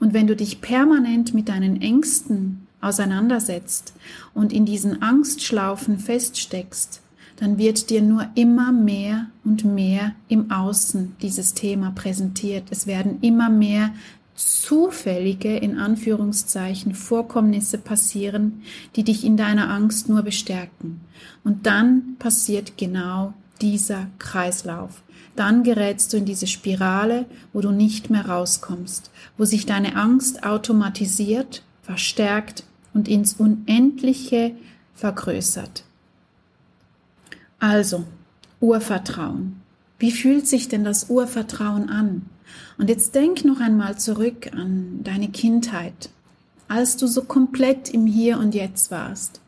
Und 0.00 0.12
wenn 0.12 0.26
du 0.26 0.34
dich 0.34 0.60
permanent 0.60 1.34
mit 1.34 1.48
deinen 1.48 1.80
Ängsten 1.80 2.65
auseinandersetzt 2.86 3.94
und 4.34 4.52
in 4.52 4.64
diesen 4.64 5.02
Angstschlaufen 5.02 5.98
feststeckst, 5.98 7.02
dann 7.36 7.58
wird 7.58 7.90
dir 7.90 8.02
nur 8.02 8.28
immer 8.34 8.72
mehr 8.72 9.26
und 9.44 9.64
mehr 9.64 10.12
im 10.28 10.50
Außen 10.50 11.16
dieses 11.20 11.54
Thema 11.54 11.90
präsentiert. 11.90 12.64
Es 12.70 12.86
werden 12.86 13.18
immer 13.20 13.50
mehr 13.50 13.90
zufällige, 14.34 15.56
in 15.56 15.78
Anführungszeichen, 15.78 16.94
Vorkommnisse 16.94 17.78
passieren, 17.78 18.62
die 18.94 19.04
dich 19.04 19.24
in 19.24 19.36
deiner 19.36 19.70
Angst 19.70 20.08
nur 20.08 20.22
bestärken. 20.22 21.00
Und 21.44 21.66
dann 21.66 22.16
passiert 22.18 22.76
genau 22.76 23.34
dieser 23.60 24.06
Kreislauf. 24.18 25.02
Dann 25.34 25.62
gerätst 25.62 26.12
du 26.12 26.18
in 26.18 26.24
diese 26.24 26.46
Spirale, 26.46 27.26
wo 27.52 27.60
du 27.60 27.70
nicht 27.70 28.10
mehr 28.10 28.26
rauskommst, 28.26 29.10
wo 29.36 29.44
sich 29.44 29.66
deine 29.66 29.96
Angst 29.96 30.44
automatisiert, 30.44 31.62
verstärkt 31.82 32.64
und 32.96 33.08
ins 33.08 33.34
Unendliche 33.34 34.52
vergrößert. 34.94 35.84
Also, 37.58 38.04
Urvertrauen. 38.60 39.60
Wie 39.98 40.10
fühlt 40.10 40.48
sich 40.48 40.68
denn 40.68 40.82
das 40.82 41.10
Urvertrauen 41.10 41.90
an? 41.90 42.22
Und 42.78 42.88
jetzt 42.88 43.14
denk 43.14 43.44
noch 43.44 43.60
einmal 43.60 43.98
zurück 43.98 44.50
an 44.52 45.00
deine 45.04 45.28
Kindheit, 45.28 46.08
als 46.68 46.96
du 46.96 47.06
so 47.06 47.22
komplett 47.22 47.90
im 47.90 48.06
Hier 48.06 48.38
und 48.38 48.54
Jetzt 48.54 48.90
warst. 48.90 49.42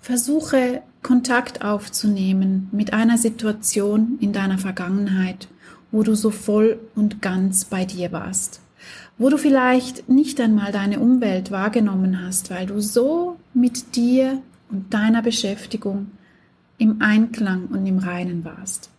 Versuche 0.00 0.82
Kontakt 1.02 1.64
aufzunehmen 1.64 2.68
mit 2.70 2.92
einer 2.92 3.18
Situation 3.18 4.16
in 4.20 4.32
deiner 4.32 4.58
Vergangenheit, 4.58 5.48
wo 5.90 6.04
du 6.04 6.14
so 6.14 6.30
voll 6.30 6.78
und 6.94 7.20
ganz 7.20 7.64
bei 7.64 7.84
dir 7.84 8.12
warst, 8.12 8.60
wo 9.18 9.28
du 9.28 9.36
vielleicht 9.36 10.08
nicht 10.08 10.40
einmal 10.40 10.72
deine 10.72 11.00
Umwelt 11.00 11.50
wahrgenommen 11.50 12.24
hast, 12.24 12.50
weil 12.50 12.66
du 12.66 12.80
so 12.80 13.36
mit 13.54 13.96
dir 13.96 14.42
und 14.70 14.92
deiner 14.92 15.22
Beschäftigung 15.22 16.10
im 16.78 17.00
Einklang 17.00 17.66
und 17.66 17.86
im 17.86 17.98
Reinen 17.98 18.44
warst. 18.44 18.90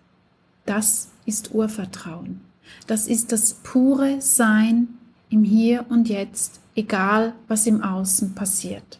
Das 0.65 1.09
ist 1.25 1.53
Urvertrauen. 1.53 2.41
Das 2.87 3.07
ist 3.07 3.31
das 3.31 3.55
pure 3.63 4.21
Sein 4.21 4.87
im 5.29 5.43
Hier 5.43 5.85
und 5.89 6.07
Jetzt, 6.07 6.61
egal 6.75 7.33
was 7.47 7.67
im 7.67 7.83
Außen 7.83 8.35
passiert. 8.35 8.99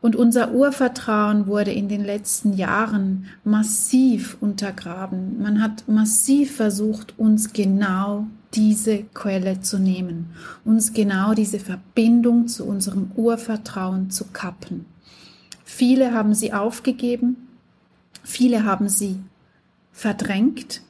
Und 0.00 0.16
unser 0.16 0.52
Urvertrauen 0.52 1.46
wurde 1.46 1.72
in 1.72 1.88
den 1.88 2.04
letzten 2.04 2.52
Jahren 2.52 3.26
massiv 3.42 4.36
untergraben. 4.40 5.42
Man 5.42 5.62
hat 5.62 5.88
massiv 5.88 6.56
versucht, 6.56 7.18
uns 7.18 7.54
genau 7.54 8.26
diese 8.54 9.04
Quelle 9.14 9.60
zu 9.60 9.78
nehmen, 9.78 10.34
uns 10.64 10.92
genau 10.92 11.34
diese 11.34 11.58
Verbindung 11.58 12.48
zu 12.48 12.64
unserem 12.64 13.10
Urvertrauen 13.16 14.10
zu 14.10 14.26
kappen. 14.26 14.86
Viele 15.64 16.12
haben 16.12 16.34
sie 16.34 16.52
aufgegeben, 16.52 17.36
Viele 18.24 18.64
haben 18.64 18.88
sie 18.88 19.20
verdrängt 19.92 20.80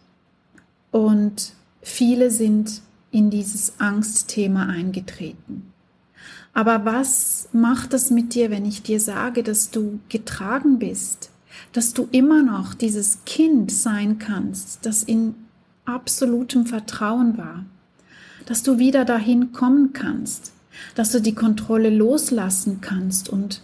und 0.93 1.53
viele 1.83 2.31
sind 2.31 2.81
in 3.11 3.29
dieses 3.29 3.81
Angstthema 3.81 4.67
eingetreten. 4.67 5.73
Aber 6.53 6.85
was 6.85 7.49
macht 7.53 7.93
das 7.93 8.11
mit 8.11 8.35
dir, 8.35 8.51
wenn 8.51 8.65
ich 8.65 8.83
dir 8.83 9.01
sage, 9.01 9.43
dass 9.43 9.73
du 9.73 9.99
getragen 10.09 10.79
bist, 10.79 11.31
dass 11.73 11.93
du 11.93 12.09
immer 12.13 12.43
noch 12.43 12.75
dieses 12.75 13.25
Kind 13.25 13.73
sein 13.73 14.19
kannst, 14.21 14.87
das 14.87 15.03
in 15.03 15.35
absolutem 15.85 16.67
Vertrauen 16.67 17.37
war, 17.39 17.65
dass 18.47 18.63
du 18.63 18.79
wieder 18.79 19.05
dahin 19.05 19.53
kommen 19.53 19.93
kannst, 19.93 20.53
dass 20.95 21.13
du 21.13 21.21
die 21.21 21.35
Kontrolle 21.35 21.91
loslassen 21.91 22.81
kannst 22.81 23.29
und 23.29 23.63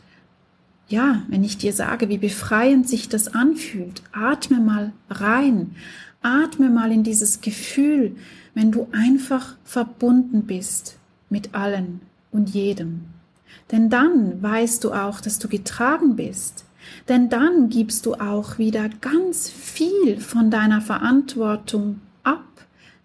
ja, 0.88 1.22
wenn 1.28 1.44
ich 1.44 1.56
dir 1.56 1.72
sage, 1.72 2.08
wie 2.08 2.18
befreiend 2.18 2.88
sich 2.88 3.08
das 3.08 3.28
anfühlt, 3.28 4.02
atme 4.12 4.58
mal 4.58 4.92
rein, 5.08 5.76
atme 6.20 6.68
mal 6.68 6.90
in 6.90 7.04
dieses 7.04 7.40
Gefühl, 7.40 8.16
wenn 8.54 8.72
du 8.72 8.88
einfach 8.90 9.54
verbunden 9.64 10.42
bist 10.42 10.96
mit 11.28 11.54
allen 11.54 12.00
und 12.32 12.50
jedem. 12.50 13.02
Denn 13.70 13.88
dann 13.88 14.42
weißt 14.42 14.82
du 14.82 14.92
auch, 14.92 15.20
dass 15.20 15.38
du 15.38 15.48
getragen 15.48 16.16
bist. 16.16 16.64
Denn 17.08 17.28
dann 17.28 17.68
gibst 17.68 18.06
du 18.06 18.14
auch 18.14 18.58
wieder 18.58 18.88
ganz 19.00 19.48
viel 19.48 20.18
von 20.18 20.50
deiner 20.50 20.80
Verantwortung. 20.80 22.00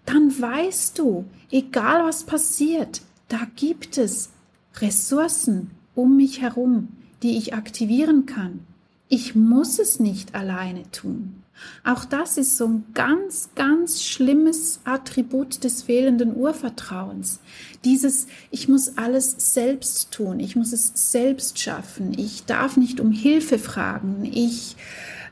Dann 0.05 0.39
weißt 0.39 0.99
du, 0.99 1.25
egal 1.51 2.05
was 2.05 2.23
passiert, 2.23 3.01
da 3.27 3.39
gibt 3.55 3.97
es 3.97 4.29
Ressourcen 4.77 5.71
um 5.95 6.17
mich 6.17 6.41
herum, 6.41 6.89
die 7.23 7.37
ich 7.37 7.53
aktivieren 7.53 8.25
kann. 8.25 8.59
Ich 9.07 9.35
muss 9.35 9.79
es 9.79 9.99
nicht 9.99 10.35
alleine 10.35 10.89
tun. 10.91 11.43
Auch 11.83 12.03
das 12.03 12.37
ist 12.37 12.57
so 12.57 12.67
ein 12.67 12.83
ganz, 12.93 13.49
ganz 13.55 14.03
schlimmes 14.03 14.81
Attribut 14.83 15.63
des 15.63 15.83
fehlenden 15.83 16.35
Urvertrauens. 16.35 17.39
Dieses, 17.85 18.27
ich 18.51 18.67
muss 18.67 18.97
alles 18.97 19.35
selbst 19.53 20.11
tun, 20.11 20.39
ich 20.39 20.55
muss 20.55 20.73
es 20.73 20.91
selbst 21.11 21.59
schaffen, 21.59 22.13
ich 22.17 22.45
darf 22.45 22.75
nicht 22.75 22.99
um 22.99 23.11
Hilfe 23.11 23.57
fragen, 23.57 24.29
ich 24.31 24.75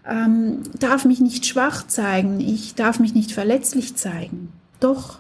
ähm, 0.06 0.63
darf 0.80 1.06
mich 1.06 1.20
nicht 1.20 1.46
schwach 1.46 1.88
zeigen, 1.88 2.39
ich 2.39 2.75
darf 2.75 3.00
mich 3.00 3.13
nicht 3.13 3.32
verletzlich 3.32 3.96
zeigen. 3.96 4.42
Doch, 4.83 5.19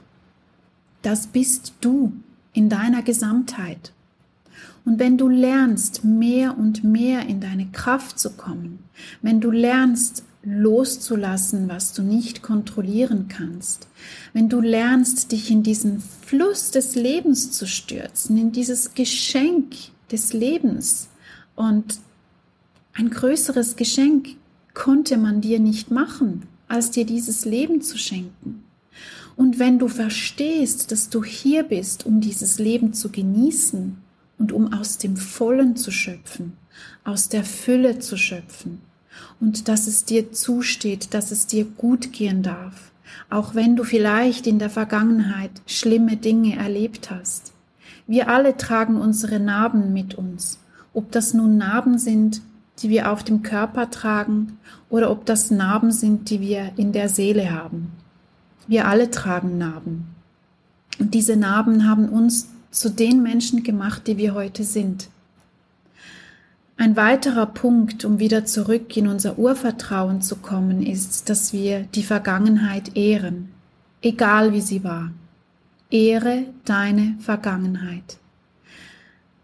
das 1.03 1.27
bist 1.27 1.71
du 1.79 2.11
in 2.51 2.67
deiner 2.67 3.01
Gesamtheit. 3.01 3.93
Und 4.83 4.99
wenn 4.99 5.17
du 5.17 5.29
lernst, 5.29 6.03
mehr 6.03 6.57
und 6.57 6.83
mehr 6.83 7.27
in 7.27 7.39
deine 7.39 7.67
Kraft 7.71 8.19
zu 8.19 8.31
kommen, 8.31 8.79
wenn 9.21 9.39
du 9.39 9.51
lernst, 9.51 10.25
loszulassen, 10.43 11.69
was 11.69 11.93
du 11.93 12.01
nicht 12.01 12.41
kontrollieren 12.41 13.29
kannst, 13.29 13.87
wenn 14.33 14.49
du 14.49 14.59
lernst, 14.59 15.31
dich 15.31 15.49
in 15.49 15.63
diesen 15.63 16.01
Fluss 16.01 16.71
des 16.71 16.95
Lebens 16.95 17.51
zu 17.51 17.65
stürzen, 17.65 18.37
in 18.37 18.51
dieses 18.51 18.95
Geschenk 18.95 19.75
des 20.11 20.33
Lebens 20.33 21.07
und 21.55 21.99
ein 22.91 23.09
größeres 23.09 23.77
Geschenk 23.77 24.35
konnte 24.73 25.15
man 25.15 25.39
dir 25.39 25.61
nicht 25.61 25.89
machen, 25.89 26.43
als 26.67 26.91
dir 26.91 27.05
dieses 27.05 27.45
Leben 27.45 27.81
zu 27.81 27.97
schenken. 27.97 28.65
Und 29.35 29.59
wenn 29.59 29.79
du 29.79 29.87
verstehst, 29.87 30.91
dass 30.91 31.09
du 31.09 31.23
hier 31.23 31.63
bist, 31.63 32.05
um 32.05 32.21
dieses 32.21 32.59
Leben 32.59 32.93
zu 32.93 33.09
genießen 33.09 33.97
und 34.37 34.51
um 34.51 34.73
aus 34.73 34.97
dem 34.97 35.17
Vollen 35.17 35.75
zu 35.75 35.91
schöpfen, 35.91 36.53
aus 37.03 37.29
der 37.29 37.43
Fülle 37.43 37.99
zu 37.99 38.17
schöpfen 38.17 38.79
und 39.39 39.67
dass 39.67 39.87
es 39.87 40.05
dir 40.05 40.31
zusteht, 40.31 41.13
dass 41.13 41.31
es 41.31 41.47
dir 41.47 41.65
gut 41.65 42.13
gehen 42.13 42.43
darf, 42.43 42.91
auch 43.29 43.55
wenn 43.55 43.75
du 43.75 43.83
vielleicht 43.83 44.47
in 44.47 44.59
der 44.59 44.69
Vergangenheit 44.69 45.51
schlimme 45.65 46.17
Dinge 46.17 46.55
erlebt 46.55 47.09
hast. 47.09 47.53
Wir 48.05 48.29
alle 48.29 48.57
tragen 48.57 48.97
unsere 48.97 49.39
Narben 49.39 49.93
mit 49.93 50.15
uns, 50.15 50.59
ob 50.93 51.11
das 51.11 51.33
nun 51.33 51.57
Narben 51.57 51.97
sind, 51.97 52.41
die 52.79 52.89
wir 52.89 53.11
auf 53.11 53.23
dem 53.23 53.43
Körper 53.43 53.89
tragen 53.89 54.57
oder 54.89 55.09
ob 55.09 55.25
das 55.25 55.51
Narben 55.51 55.91
sind, 55.91 56.29
die 56.29 56.41
wir 56.41 56.71
in 56.75 56.91
der 56.91 57.07
Seele 57.07 57.51
haben. 57.51 57.91
Wir 58.67 58.87
alle 58.87 59.11
tragen 59.11 59.57
Narben. 59.57 60.15
Und 60.99 61.13
diese 61.13 61.35
Narben 61.35 61.87
haben 61.87 62.09
uns 62.09 62.49
zu 62.71 62.89
den 62.89 63.21
Menschen 63.21 63.63
gemacht, 63.63 64.07
die 64.07 64.17
wir 64.17 64.33
heute 64.33 64.63
sind. 64.63 65.09
Ein 66.75 66.95
weiterer 66.95 67.45
Punkt, 67.45 68.03
um 68.03 68.19
wieder 68.19 68.45
zurück 68.45 68.95
in 68.97 69.07
unser 69.07 69.37
Urvertrauen 69.37 70.21
zu 70.21 70.37
kommen, 70.37 70.81
ist, 70.81 71.29
dass 71.29 71.53
wir 71.53 71.81
die 71.81 72.03
Vergangenheit 72.03 72.95
ehren, 72.95 73.49
egal 74.01 74.53
wie 74.53 74.61
sie 74.61 74.83
war. 74.83 75.11
Ehre 75.91 76.45
deine 76.65 77.15
Vergangenheit. 77.19 78.17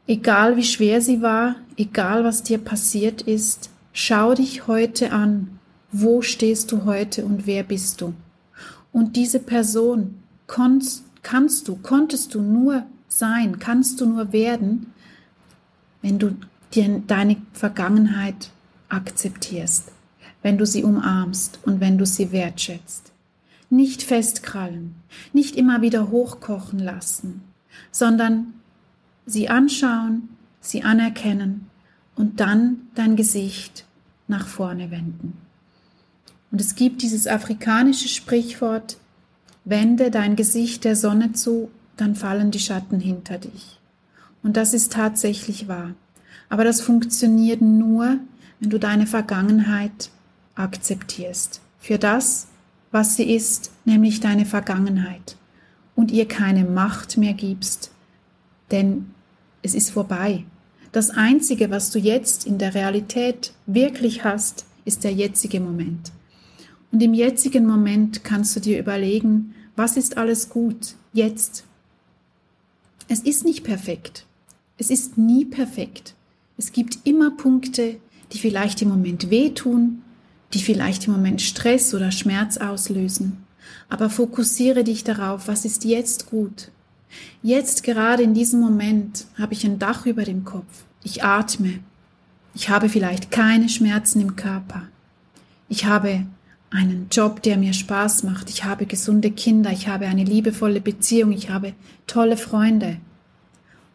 Egal 0.08 0.58
wie 0.58 0.64
schwer 0.64 1.02
sie 1.02 1.22
war, 1.22 1.56
egal 1.78 2.24
was 2.24 2.42
dir 2.42 2.58
passiert 2.58 3.22
ist, 3.22 3.70
schau 3.94 4.34
dich 4.34 4.66
heute 4.66 5.12
an. 5.12 5.60
Wo 5.92 6.24
stehst 6.24 6.72
du 6.72 6.86
heute 6.86 7.26
und 7.26 7.46
wer 7.46 7.62
bist 7.62 8.02
du? 8.02 8.14
Und 9.00 9.16
diese 9.16 9.40
Person 9.40 10.16
konst, 10.46 11.06
kannst 11.22 11.70
du, 11.70 11.78
konntest 11.78 12.36
du 12.36 12.42
nur 12.42 12.84
sein, 13.08 13.58
kannst 13.58 14.02
du 14.02 14.06
nur 14.06 14.34
werden, 14.34 14.88
wenn 16.02 16.20
du 16.20 16.36
dir 16.74 17.02
deine 17.08 17.38
Vergangenheit 17.54 18.52
akzeptierst, 18.90 19.94
wenn 20.42 20.58
du 20.58 20.66
sie 20.66 20.84
umarmst 20.84 21.60
und 21.64 21.80
wenn 21.80 21.98
du 21.98 22.06
sie 22.06 22.34
wertschätzt. 22.34 23.14
Nicht 23.70 24.04
festkrallen, 24.04 24.96
nicht 25.32 25.56
immer 25.56 25.82
wieder 25.82 26.10
hochkochen 26.10 26.80
lassen, 26.80 27.44
sondern 27.92 28.54
sie 29.26 29.48
anschauen, 29.48 30.28
sie 30.60 30.84
anerkennen 30.84 31.68
und 32.18 32.42
dann 32.42 32.90
dein 32.96 33.16
Gesicht 33.16 33.86
nach 34.28 34.46
vorne 34.46 34.92
wenden. 34.92 35.38
Und 36.52 36.62
es 36.62 36.76
gibt 36.76 37.02
dieses 37.02 37.28
afrikanische 37.28 38.10
Sprichwort, 38.10 38.98
wende 39.66 40.10
dein 40.10 40.36
Gesicht 40.36 40.84
der 40.84 40.96
Sonne 40.96 41.34
zu, 41.34 41.70
dann 41.96 42.16
fallen 42.16 42.52
die 42.52 42.60
Schatten 42.60 43.00
hinter 43.00 43.38
dich. 43.38 43.80
Und 44.42 44.58
das 44.58 44.74
ist 44.74 44.94
tatsächlich 44.94 45.68
wahr. 45.68 45.94
Aber 46.50 46.64
das 46.64 46.82
funktioniert 46.82 47.62
nur, 47.62 48.18
wenn 48.60 48.70
du 48.70 48.80
deine 48.80 49.06
Vergangenheit 49.06 50.10
akzeptierst. 50.56 51.62
Für 51.80 51.98
das, 51.98 52.48
was 52.92 53.16
sie 53.16 53.32
ist, 53.34 53.72
nämlich 53.86 54.20
deine 54.20 54.46
Vergangenheit. 54.46 55.36
Und 55.96 56.12
ihr 56.12 56.28
keine 56.28 56.64
Macht 56.64 57.18
mehr 57.18 57.34
gibst. 57.34 57.92
Denn 58.72 59.12
es 59.62 59.76
ist 59.76 59.92
vorbei. 59.92 60.46
Das 60.92 61.12
Einzige, 61.12 61.70
was 61.70 61.92
du 61.92 62.00
jetzt 62.00 62.48
in 62.48 62.58
der 62.58 62.74
Realität 62.74 63.54
wirklich 63.68 64.24
hast, 64.24 64.66
ist 64.86 65.04
der 65.04 65.14
jetzige 65.14 65.60
Moment. 65.60 66.12
Und 66.92 67.02
im 67.02 67.14
jetzigen 67.14 67.66
Moment 67.66 68.24
kannst 68.24 68.56
du 68.56 68.60
dir 68.60 68.80
überlegen, 68.80 69.54
was 69.76 69.96
ist 69.98 70.18
alles 70.18 70.50
gut 70.50 70.96
jetzt? 71.14 71.64
Es 73.08 73.20
ist 73.22 73.46
nicht 73.46 73.64
perfekt. 73.64 74.26
Es 74.78 74.90
ist 74.90 75.18
nie 75.18 75.46
perfekt. 75.46 76.16
Es 76.58 76.72
gibt 76.72 77.00
immer 77.06 77.32
Punkte, 77.32 77.98
die 78.32 78.38
vielleicht 78.38 78.82
im 78.82 78.90
Moment 78.90 79.30
wehtun, 79.30 80.02
die 80.54 80.62
vielleicht 80.62 81.08
im 81.08 81.14
Moment 81.14 81.42
Stress 81.42 81.94
oder 81.94 82.12
Schmerz 82.12 82.58
auslösen. 82.58 83.46
Aber 83.88 84.10
fokussiere 84.10 84.84
dich 84.84 85.04
darauf, 85.04 85.48
was 85.48 85.66
ist 85.66 85.86
jetzt 85.86 86.30
gut. 86.30 86.72
Jetzt 87.42 87.84
gerade 87.84 88.24
in 88.24 88.34
diesem 88.34 88.60
Moment 88.60 89.26
habe 89.38 89.54
ich 89.54 89.66
ein 89.66 89.80
Dach 89.80 90.06
über 90.06 90.24
dem 90.24 90.46
Kopf. 90.46 90.86
Ich 91.04 91.24
atme. 91.24 91.80
Ich 92.54 92.70
habe 92.70 92.90
vielleicht 92.90 93.32
keine 93.32 93.70
Schmerzen 93.70 94.22
im 94.22 94.36
Körper. 94.36 94.84
Ich 95.68 95.86
habe 95.86 96.26
einen 96.72 97.08
Job, 97.12 97.42
der 97.42 97.58
mir 97.58 97.74
Spaß 97.74 98.24
macht. 98.24 98.50
Ich 98.50 98.64
habe 98.64 98.86
gesunde 98.86 99.32
Kinder, 99.32 99.72
ich 99.72 99.88
habe 99.88 100.06
eine 100.06 100.24
liebevolle 100.24 100.82
Beziehung, 100.82 101.32
ich 101.32 101.50
habe 101.50 101.74
tolle 102.08 102.38
Freunde. 102.38 102.98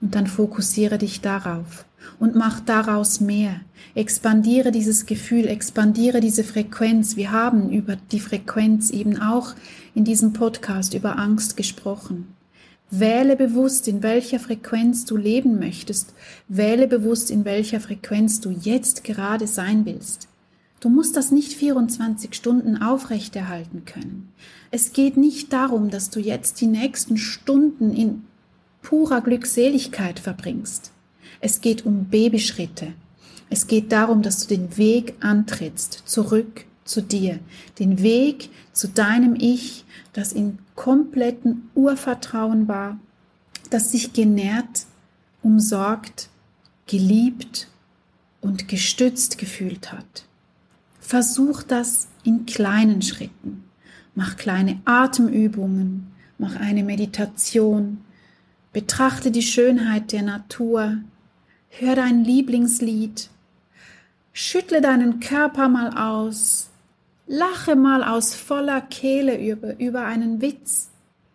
Und 0.01 0.15
dann 0.15 0.27
fokussiere 0.27 0.99
dich 0.99 1.21
darauf 1.21 1.85
und 2.19 2.35
mach 2.35 2.61
daraus 2.61 3.21
mehr. 3.21 3.61
Expandiere 3.95 4.73
dieses 4.73 5.07
Gefühl, 5.07 5.47
expandiere 5.47 6.21
diese 6.21 6.45
Frequenz. 6.45 7.17
Wir 7.17 7.33
haben 7.33 7.71
über 7.71 7.97
die 7.97 8.21
Frequenz 8.21 8.91
eben 8.91 9.21
auch 9.21 9.55
in 9.95 10.05
diesem 10.05 10.33
Podcast 10.33 10.95
über 10.95 11.19
Angst 11.19 11.57
gesprochen. 11.57 12.35
Wähle 12.91 13.37
bewusst, 13.37 13.89
in 13.89 14.03
welcher 14.03 14.39
Frequenz 14.39 15.05
du 15.05 15.17
leben 15.17 15.59
möchtest. 15.59 16.13
Wähle 16.49 16.87
bewusst, 16.87 17.31
in 17.31 17.45
welcher 17.45 17.81
Frequenz 17.81 18.41
du 18.41 18.51
jetzt 18.51 19.05
gerade 19.05 19.47
sein 19.47 19.87
willst. 19.87 20.29
Du 20.85 20.91
musst 20.91 21.17
das 21.17 21.31
nicht 21.31 21.55
24 21.55 22.35
Stunden 22.35 22.83
aufrechterhalten 22.83 23.87
können. 23.87 24.35
Es 24.71 24.93
geht 24.93 25.17
nicht 25.17 25.51
darum, 25.51 25.89
dass 25.89 26.11
du 26.11 26.21
jetzt 26.21 26.61
die 26.61 26.67
nächsten 26.67 27.17
Stunden 27.17 27.91
in 27.91 28.25
purer 28.83 29.23
Glückseligkeit 29.23 30.19
verbringst. 30.19 30.93
Es 31.41 31.63
geht 31.63 31.87
um 31.87 32.11
Babyschritte. 32.11 32.93
Es 33.49 33.67
geht 33.67 33.93
darum, 33.93 34.21
dass 34.21 34.47
du 34.47 34.55
den 34.55 34.77
Weg 34.77 35.15
antrittst, 35.21 36.03
zurück 36.05 36.67
zu 36.85 37.01
dir. 37.01 37.39
Den 37.79 38.03
Weg 38.03 38.51
zu 38.75 38.87
deinem 38.87 39.37
Ich, 39.37 39.87
das 40.13 40.35
in 40.35 40.59
kompletten 40.75 41.71
Urvertrauen 41.75 42.69
war, 42.69 43.01
das 43.71 43.91
sich 43.91 44.13
genährt, 44.13 44.85
umsorgt, 45.43 46.29
geliebt 46.87 47.69
und 48.43 48.69
gestützt 48.69 49.39
gefühlt 49.39 49.91
hat. 49.91 50.27
Versuch 51.07 51.63
das 51.63 52.09
in 52.23 52.47
kleinen 52.47 53.03
Schritten. 53.03 53.65
Mach 54.15 54.37
kleine 54.37 54.81
Atemübungen, 54.87 56.07
mach 56.39 56.57
eine 56.57 56.83
Meditation, 56.83 57.99
betrachte 58.73 59.31
die 59.31 59.43
Schönheit 59.43 60.13
der 60.13 60.23
Natur, 60.23 60.97
hör 61.69 61.95
dein 61.95 62.25
Lieblingslied, 62.25 63.29
schüttle 64.33 64.81
deinen 64.81 65.21
Körper 65.21 65.69
mal 65.69 65.91
aus, 65.91 66.71
lache 67.27 67.77
mal 67.77 68.03
aus 68.03 68.35
voller 68.35 68.81
Kehle 68.81 69.39
über, 69.47 69.79
über 69.79 70.07
einen 70.07 70.41
Witz, 70.41 70.89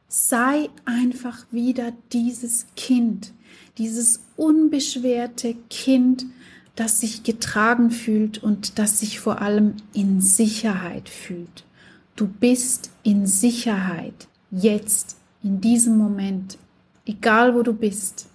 sei 0.08 0.72
einfach 0.86 1.46
wieder 1.52 1.94
dieses 2.12 2.66
Kind, 2.76 3.34
dieses 3.78 4.24
unbeschwerte 4.36 5.56
Kind, 5.70 6.26
das 6.80 7.00
sich 7.00 7.24
getragen 7.24 7.92
fühlt 7.92 8.42
und 8.42 8.80
das 8.80 9.00
sich 9.00 9.20
vor 9.20 9.42
allem 9.42 9.74
in 9.94 10.22
Sicherheit 10.22 11.10
fühlt. 11.10 11.66
Du 12.16 12.28
bist 12.28 12.92
in 13.04 13.28
Sicherheit, 13.28 14.28
jetzt, 14.50 15.18
in 15.44 15.60
diesem 15.60 15.98
Moment, 15.98 16.58
egal 17.06 17.56
wo 17.56 17.64
du 17.64 17.74
bist. 17.74 18.30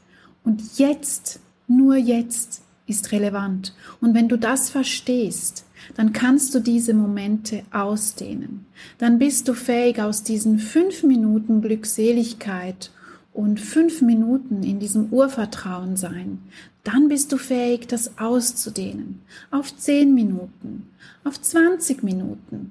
Und 0.44 0.78
jetzt, 0.78 1.40
nur 1.68 1.96
jetzt 1.96 2.62
ist 2.87 3.12
relevant. 3.12 3.74
Und 4.00 4.14
wenn 4.14 4.28
du 4.28 4.37
das 4.37 4.68
verstehst, 4.68 5.64
dann 5.96 6.12
kannst 6.12 6.54
du 6.54 6.61
diese 6.61 6.92
Momente 6.92 7.62
ausdehnen. 7.72 8.66
Dann 8.98 9.18
bist 9.18 9.48
du 9.48 9.54
fähig, 9.54 10.00
aus 10.00 10.22
diesen 10.22 10.59
fünf 10.59 11.02
Minuten 11.02 11.62
Glückseligkeit 11.62 12.90
und 13.34 13.60
fünf 13.60 14.00
Minuten 14.00 14.62
in 14.62 14.78
diesem 14.78 15.12
Urvertrauen 15.12 15.96
sein, 15.96 16.38
dann 16.84 17.08
bist 17.08 17.32
du 17.32 17.36
fähig, 17.36 17.88
das 17.88 18.16
auszudehnen. 18.18 19.22
Auf 19.50 19.76
zehn 19.76 20.14
Minuten, 20.14 20.88
auf 21.24 21.40
20 21.40 22.02
Minuten, 22.04 22.70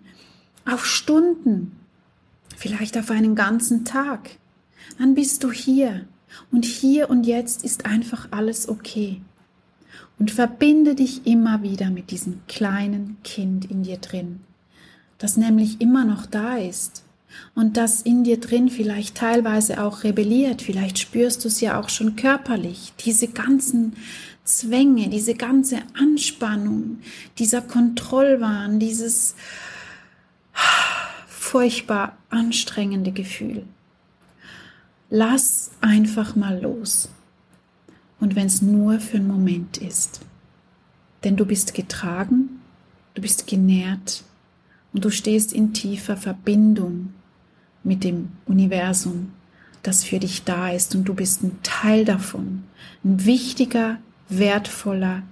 auf 0.65 0.85
Stunden, 0.85 1.73
vielleicht 2.55 2.97
auf 2.97 3.11
einen 3.11 3.35
ganzen 3.35 3.83
Tag. 3.83 4.37
Dann 4.97 5.15
bist 5.15 5.43
du 5.43 5.51
hier 5.51 6.05
und 6.51 6.63
hier 6.63 7.09
und 7.09 7.25
jetzt 7.25 7.65
ist 7.65 7.85
einfach 7.85 8.29
alles 8.31 8.69
okay. 8.69 9.21
Und 10.17 10.31
verbinde 10.31 10.95
dich 10.95 11.27
immer 11.27 11.61
wieder 11.61 11.89
mit 11.89 12.09
diesem 12.09 12.39
kleinen 12.47 13.17
Kind 13.23 13.69
in 13.69 13.83
dir 13.83 13.97
drin, 13.97 14.39
das 15.17 15.35
nämlich 15.35 15.81
immer 15.81 16.05
noch 16.05 16.25
da 16.25 16.55
ist 16.55 17.03
und 17.55 17.77
das 17.77 18.01
in 18.01 18.23
dir 18.23 18.39
drin 18.39 18.69
vielleicht 18.69 19.15
teilweise 19.15 19.83
auch 19.83 20.03
rebelliert. 20.03 20.61
Vielleicht 20.61 20.97
spürst 20.97 21.43
du 21.43 21.47
es 21.47 21.61
ja 21.61 21.79
auch 21.79 21.89
schon 21.89 22.15
körperlich. 22.15 22.93
Diese 23.05 23.27
ganzen 23.27 23.93
Zwänge, 24.43 25.09
diese 25.09 25.35
ganze 25.35 25.77
Anspannung, 25.93 26.99
dieser 27.37 27.61
Kontrollwahn, 27.61 28.79
dieses 28.79 29.35
furchtbar 31.27 32.17
anstrengende 32.29 33.11
Gefühl. 33.11 33.65
Lass 35.09 35.71
einfach 35.81 36.35
mal 36.35 36.59
los. 36.59 37.09
Und 38.19 38.35
wenn 38.35 38.47
es 38.47 38.61
nur 38.61 38.99
für 38.99 39.17
einen 39.17 39.27
Moment 39.27 39.77
ist. 39.77 40.21
Denn 41.23 41.35
du 41.35 41.45
bist 41.45 41.73
getragen, 41.73 42.61
du 43.13 43.21
bist 43.21 43.47
genährt 43.47 44.23
und 44.93 45.05
du 45.05 45.09
stehst 45.09 45.53
in 45.53 45.73
tiefer 45.73 46.17
Verbindung 46.17 47.13
mit 47.83 48.03
dem 48.03 48.29
Universum, 48.45 49.31
das 49.81 50.03
für 50.03 50.19
dich 50.19 50.43
da 50.43 50.69
ist 50.69 50.95
und 50.95 51.05
du 51.05 51.13
bist 51.13 51.43
ein 51.43 51.59
Teil 51.63 52.05
davon, 52.05 52.63
ein 53.03 53.25
wichtiger, 53.25 53.97
wertvoller 54.29 55.23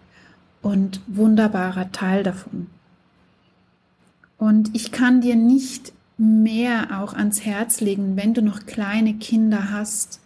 und 0.61 1.01
wunderbarer 1.07 1.91
Teil 1.91 2.23
davon. 2.23 2.67
Und 4.37 4.75
ich 4.75 4.91
kann 4.91 5.21
dir 5.21 5.35
nicht 5.35 5.93
mehr 6.17 6.99
auch 7.01 7.13
ans 7.13 7.41
Herz 7.45 7.81
legen, 7.81 8.15
wenn 8.15 8.33
du 8.33 8.41
noch 8.41 8.65
kleine 8.65 9.15
Kinder 9.15 9.71
hast. 9.71 10.19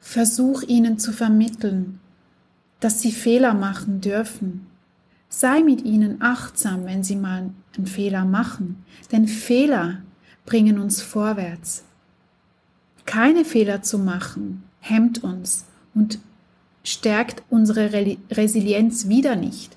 Versuch 0.00 0.62
ihnen 0.62 0.98
zu 0.98 1.12
vermitteln, 1.12 2.00
dass 2.80 3.00
sie 3.00 3.12
Fehler 3.12 3.54
machen 3.54 4.00
dürfen. 4.00 4.66
Sei 5.28 5.62
mit 5.62 5.84
ihnen 5.84 6.22
achtsam, 6.22 6.86
wenn 6.86 7.02
sie 7.02 7.16
mal 7.16 7.50
einen 7.76 7.86
Fehler 7.86 8.24
machen, 8.24 8.84
denn 9.12 9.28
Fehler 9.28 9.98
bringen 10.46 10.78
uns 10.78 11.02
vorwärts. 11.02 11.84
Keine 13.04 13.44
Fehler 13.44 13.82
zu 13.82 13.98
machen 13.98 14.62
hemmt 14.80 15.22
uns 15.22 15.64
und 15.94 16.18
stärkt 16.84 17.42
unsere 17.50 17.92
Resilienz 18.30 19.08
wieder 19.08 19.36
nicht. 19.36 19.76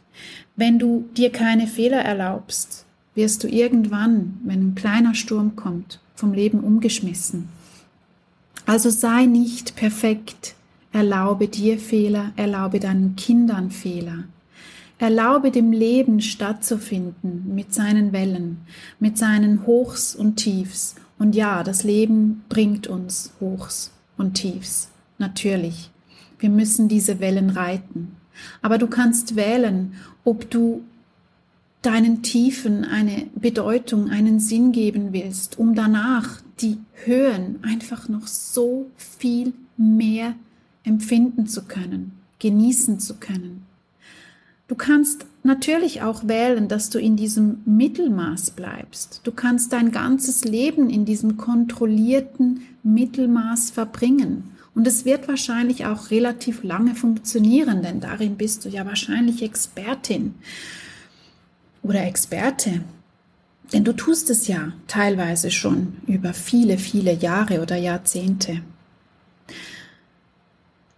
Wenn 0.56 0.78
du 0.78 1.10
dir 1.18 1.32
keine 1.32 1.68
Fehler 1.68 2.02
erlaubst, 2.02 2.86
wirst 3.16 3.44
du 3.44 3.48
irgendwann, 3.48 4.40
wenn 4.44 4.70
ein 4.70 4.76
kleiner 4.76 5.16
Sturm 5.16 5.56
kommt, 5.56 6.00
vom 6.16 6.34
Leben 6.34 6.60
umgeschmissen. 6.60 7.50
Also 8.66 8.90
sei 8.90 9.26
nicht 9.26 9.76
perfekt, 9.76 10.54
erlaube 10.92 11.48
dir 11.48 11.80
Fehler, 11.80 12.34
erlaube 12.36 12.80
deinen 12.80 13.16
Kindern 13.16 13.72
Fehler. 13.72 14.26
Erlaube 15.00 15.50
dem 15.50 15.72
Leben 15.72 16.20
stattzufinden 16.20 17.56
mit 17.56 17.74
seinen 17.74 18.12
Wellen, 18.12 18.60
mit 19.00 19.18
seinen 19.18 19.66
Hochs 19.66 20.14
und 20.14 20.36
Tiefs. 20.36 20.96
Und 21.18 21.36
ja, 21.36 21.64
das 21.64 21.84
Leben 21.84 22.44
bringt 22.50 22.88
uns 22.88 23.32
Hochs 23.40 23.92
und 24.18 24.34
Tiefs, 24.34 24.90
natürlich. 25.18 25.90
Wir 26.38 26.50
müssen 26.50 26.90
diese 26.90 27.22
Wellen 27.22 27.50
reiten. 27.50 28.18
Aber 28.62 28.78
du 28.78 28.88
kannst 28.88 29.38
wählen, 29.38 29.94
ob 30.26 30.50
du 30.50 30.84
deinen 31.82 32.22
Tiefen 32.22 32.84
eine 32.84 33.28
Bedeutung, 33.36 34.10
einen 34.10 34.42
Sinn 34.42 34.74
geben 34.74 35.14
willst, 35.14 35.58
um 35.58 35.76
danach 35.76 36.42
die 36.60 36.78
Höhen 37.06 37.64
einfach 37.64 38.10
noch 38.10 38.28
so 38.28 38.92
viel 38.98 39.54
mehr 39.78 40.36
empfinden 40.84 41.48
zu 41.48 41.64
können, 41.64 42.20
genießen 42.40 43.00
zu 43.00 43.16
können. 43.16 43.69
Du 44.70 44.76
kannst 44.76 45.26
natürlich 45.42 46.04
auch 46.04 46.28
wählen, 46.28 46.68
dass 46.68 46.92
du 46.92 47.00
in 47.00 47.18
diesem 47.18 47.64
Mittelmaß 47.66 48.52
bleibst. 48.52 49.22
Du 49.24 49.32
kannst 49.32 49.74
dein 49.74 49.92
ganzes 49.92 50.46
Leben 50.46 50.92
in 50.92 51.06
diesem 51.06 51.38
kontrollierten 51.38 52.62
Mittelmaß 52.84 53.72
verbringen. 53.72 54.52
Und 54.76 54.86
es 54.86 55.06
wird 55.06 55.28
wahrscheinlich 55.28 55.88
auch 55.88 56.12
relativ 56.12 56.64
lange 56.64 56.94
funktionieren, 56.94 57.82
denn 57.82 58.00
darin 58.00 58.38
bist 58.38 58.64
du 58.64 58.70
ja 58.70 58.86
wahrscheinlich 58.86 59.42
Expertin 59.42 60.36
oder 61.82 62.06
Experte. 62.06 62.82
Denn 63.74 63.84
du 63.84 63.94
tust 63.94 64.30
es 64.30 64.48
ja 64.48 64.74
teilweise 64.86 65.50
schon 65.50 65.98
über 66.06 66.36
viele, 66.36 66.78
viele 66.78 67.14
Jahre 67.14 67.64
oder 67.64 67.76
Jahrzehnte. 67.76 68.62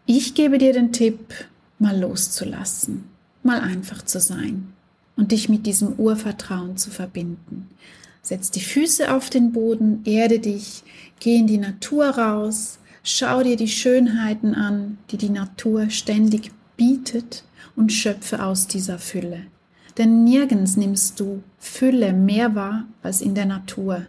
Ich 0.06 0.36
gebe 0.36 0.58
dir 0.58 0.74
den 0.74 0.92
Tipp, 0.92 1.34
mal 1.80 1.98
loszulassen 1.98 3.11
mal 3.44 3.60
einfach 3.60 4.04
zu 4.04 4.20
sein 4.20 4.74
und 5.16 5.32
dich 5.32 5.50
mit 5.50 5.66
diesem 5.66 5.94
Urvertrauen 5.94 6.78
zu 6.78 6.90
verbinden. 6.90 7.70
Setz 8.22 8.52
die 8.52 8.62
Füße 8.62 9.14
auf 9.14 9.30
den 9.30 9.52
Boden, 9.52 10.02
erde 10.06 10.40
dich, 10.40 10.84
geh 11.20 11.38
in 11.38 11.48
die 11.48 11.58
Natur 11.58 12.06
raus, 12.10 12.80
schau 13.04 13.42
dir 13.42 13.56
die 13.56 13.68
Schönheiten 13.68 14.54
an, 14.54 15.00
die 15.10 15.18
die 15.18 15.30
Natur 15.30 15.90
ständig 15.90 16.52
bietet 16.78 17.44
und 17.76 17.92
schöpfe 17.92 18.44
aus 18.44 18.68
dieser 18.68 19.00
Fülle. 19.00 19.44
Denn 19.98 20.24
nirgends 20.24 20.78
nimmst 20.78 21.20
du 21.20 21.44
Fülle 21.60 22.14
mehr 22.14 22.56
wahr 22.56 22.86
als 23.02 23.22
in 23.22 23.36
der 23.36 23.46
Natur. 23.46 24.06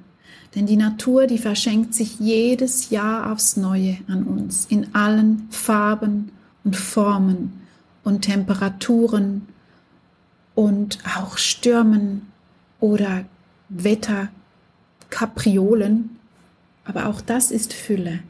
Denn 0.54 0.66
die 0.66 0.76
Natur, 0.76 1.26
die 1.26 1.38
verschenkt 1.38 1.94
sich 1.94 2.20
jedes 2.20 2.90
Jahr 2.90 3.32
aufs 3.32 3.56
Neue 3.56 3.96
an 4.08 4.24
uns, 4.24 4.66
in 4.68 4.94
allen 4.94 5.48
Farben 5.50 6.30
und 6.64 6.76
Formen 6.76 7.61
und 8.04 8.22
Temperaturen 8.22 9.48
und 10.54 10.98
auch 11.16 11.38
Stürmen 11.38 12.30
oder 12.80 13.24
Wetterkapriolen. 13.68 16.18
Aber 16.84 17.06
auch 17.06 17.20
das 17.20 17.50
ist 17.50 17.72
Fülle. 17.72 18.20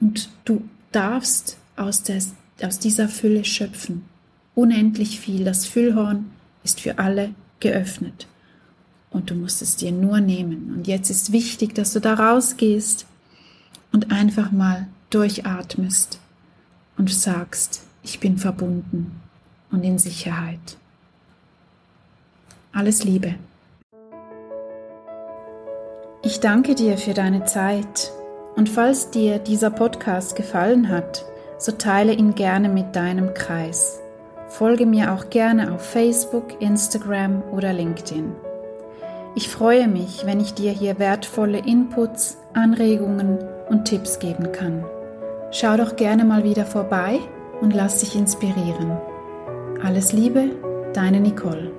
Und 0.00 0.30
du 0.44 0.62
darfst 0.92 1.58
aus, 1.76 2.02
des, 2.02 2.34
aus 2.62 2.78
dieser 2.78 3.08
Fülle 3.08 3.44
schöpfen. 3.44 4.04
Unendlich 4.54 5.20
viel. 5.20 5.44
Das 5.44 5.66
Füllhorn 5.66 6.30
ist 6.64 6.80
für 6.80 6.98
alle 6.98 7.34
geöffnet. 7.60 8.26
Und 9.10 9.30
du 9.30 9.34
musst 9.34 9.62
es 9.62 9.76
dir 9.76 9.92
nur 9.92 10.20
nehmen. 10.20 10.74
Und 10.76 10.86
jetzt 10.86 11.10
ist 11.10 11.32
wichtig, 11.32 11.74
dass 11.74 11.92
du 11.92 12.00
da 12.00 12.14
rausgehst 12.14 13.06
und 13.92 14.12
einfach 14.12 14.52
mal 14.52 14.86
durchatmest 15.10 16.20
und 16.96 17.10
sagst, 17.10 17.82
ich 18.08 18.20
bin 18.20 18.38
verbunden 18.38 19.20
und 19.70 19.84
in 19.84 19.98
Sicherheit. 19.98 20.78
Alles 22.72 23.04
Liebe. 23.04 23.34
Ich 26.22 26.40
danke 26.40 26.74
dir 26.74 26.96
für 26.96 27.12
deine 27.12 27.44
Zeit 27.44 28.10
und 28.56 28.70
falls 28.70 29.10
dir 29.10 29.38
dieser 29.38 29.68
Podcast 29.68 30.36
gefallen 30.36 30.88
hat, 30.88 31.26
so 31.58 31.72
teile 31.72 32.14
ihn 32.14 32.34
gerne 32.34 32.70
mit 32.70 32.96
deinem 32.96 33.34
Kreis. 33.34 34.00
Folge 34.48 34.86
mir 34.86 35.12
auch 35.12 35.28
gerne 35.28 35.74
auf 35.74 35.84
Facebook, 35.84 36.62
Instagram 36.62 37.42
oder 37.52 37.74
LinkedIn. 37.74 38.32
Ich 39.34 39.50
freue 39.50 39.86
mich, 39.86 40.24
wenn 40.24 40.40
ich 40.40 40.54
dir 40.54 40.72
hier 40.72 40.98
wertvolle 40.98 41.58
Inputs, 41.58 42.38
Anregungen 42.54 43.38
und 43.68 43.84
Tipps 43.84 44.18
geben 44.18 44.50
kann. 44.52 44.82
Schau 45.50 45.76
doch 45.76 45.96
gerne 45.96 46.24
mal 46.24 46.42
wieder 46.42 46.64
vorbei 46.64 47.20
und 47.60 47.74
lass 47.74 48.00
dich 48.00 48.16
inspirieren. 48.16 48.98
Alles 49.82 50.12
Liebe, 50.12 50.50
deine 50.92 51.20
Nicole. 51.20 51.77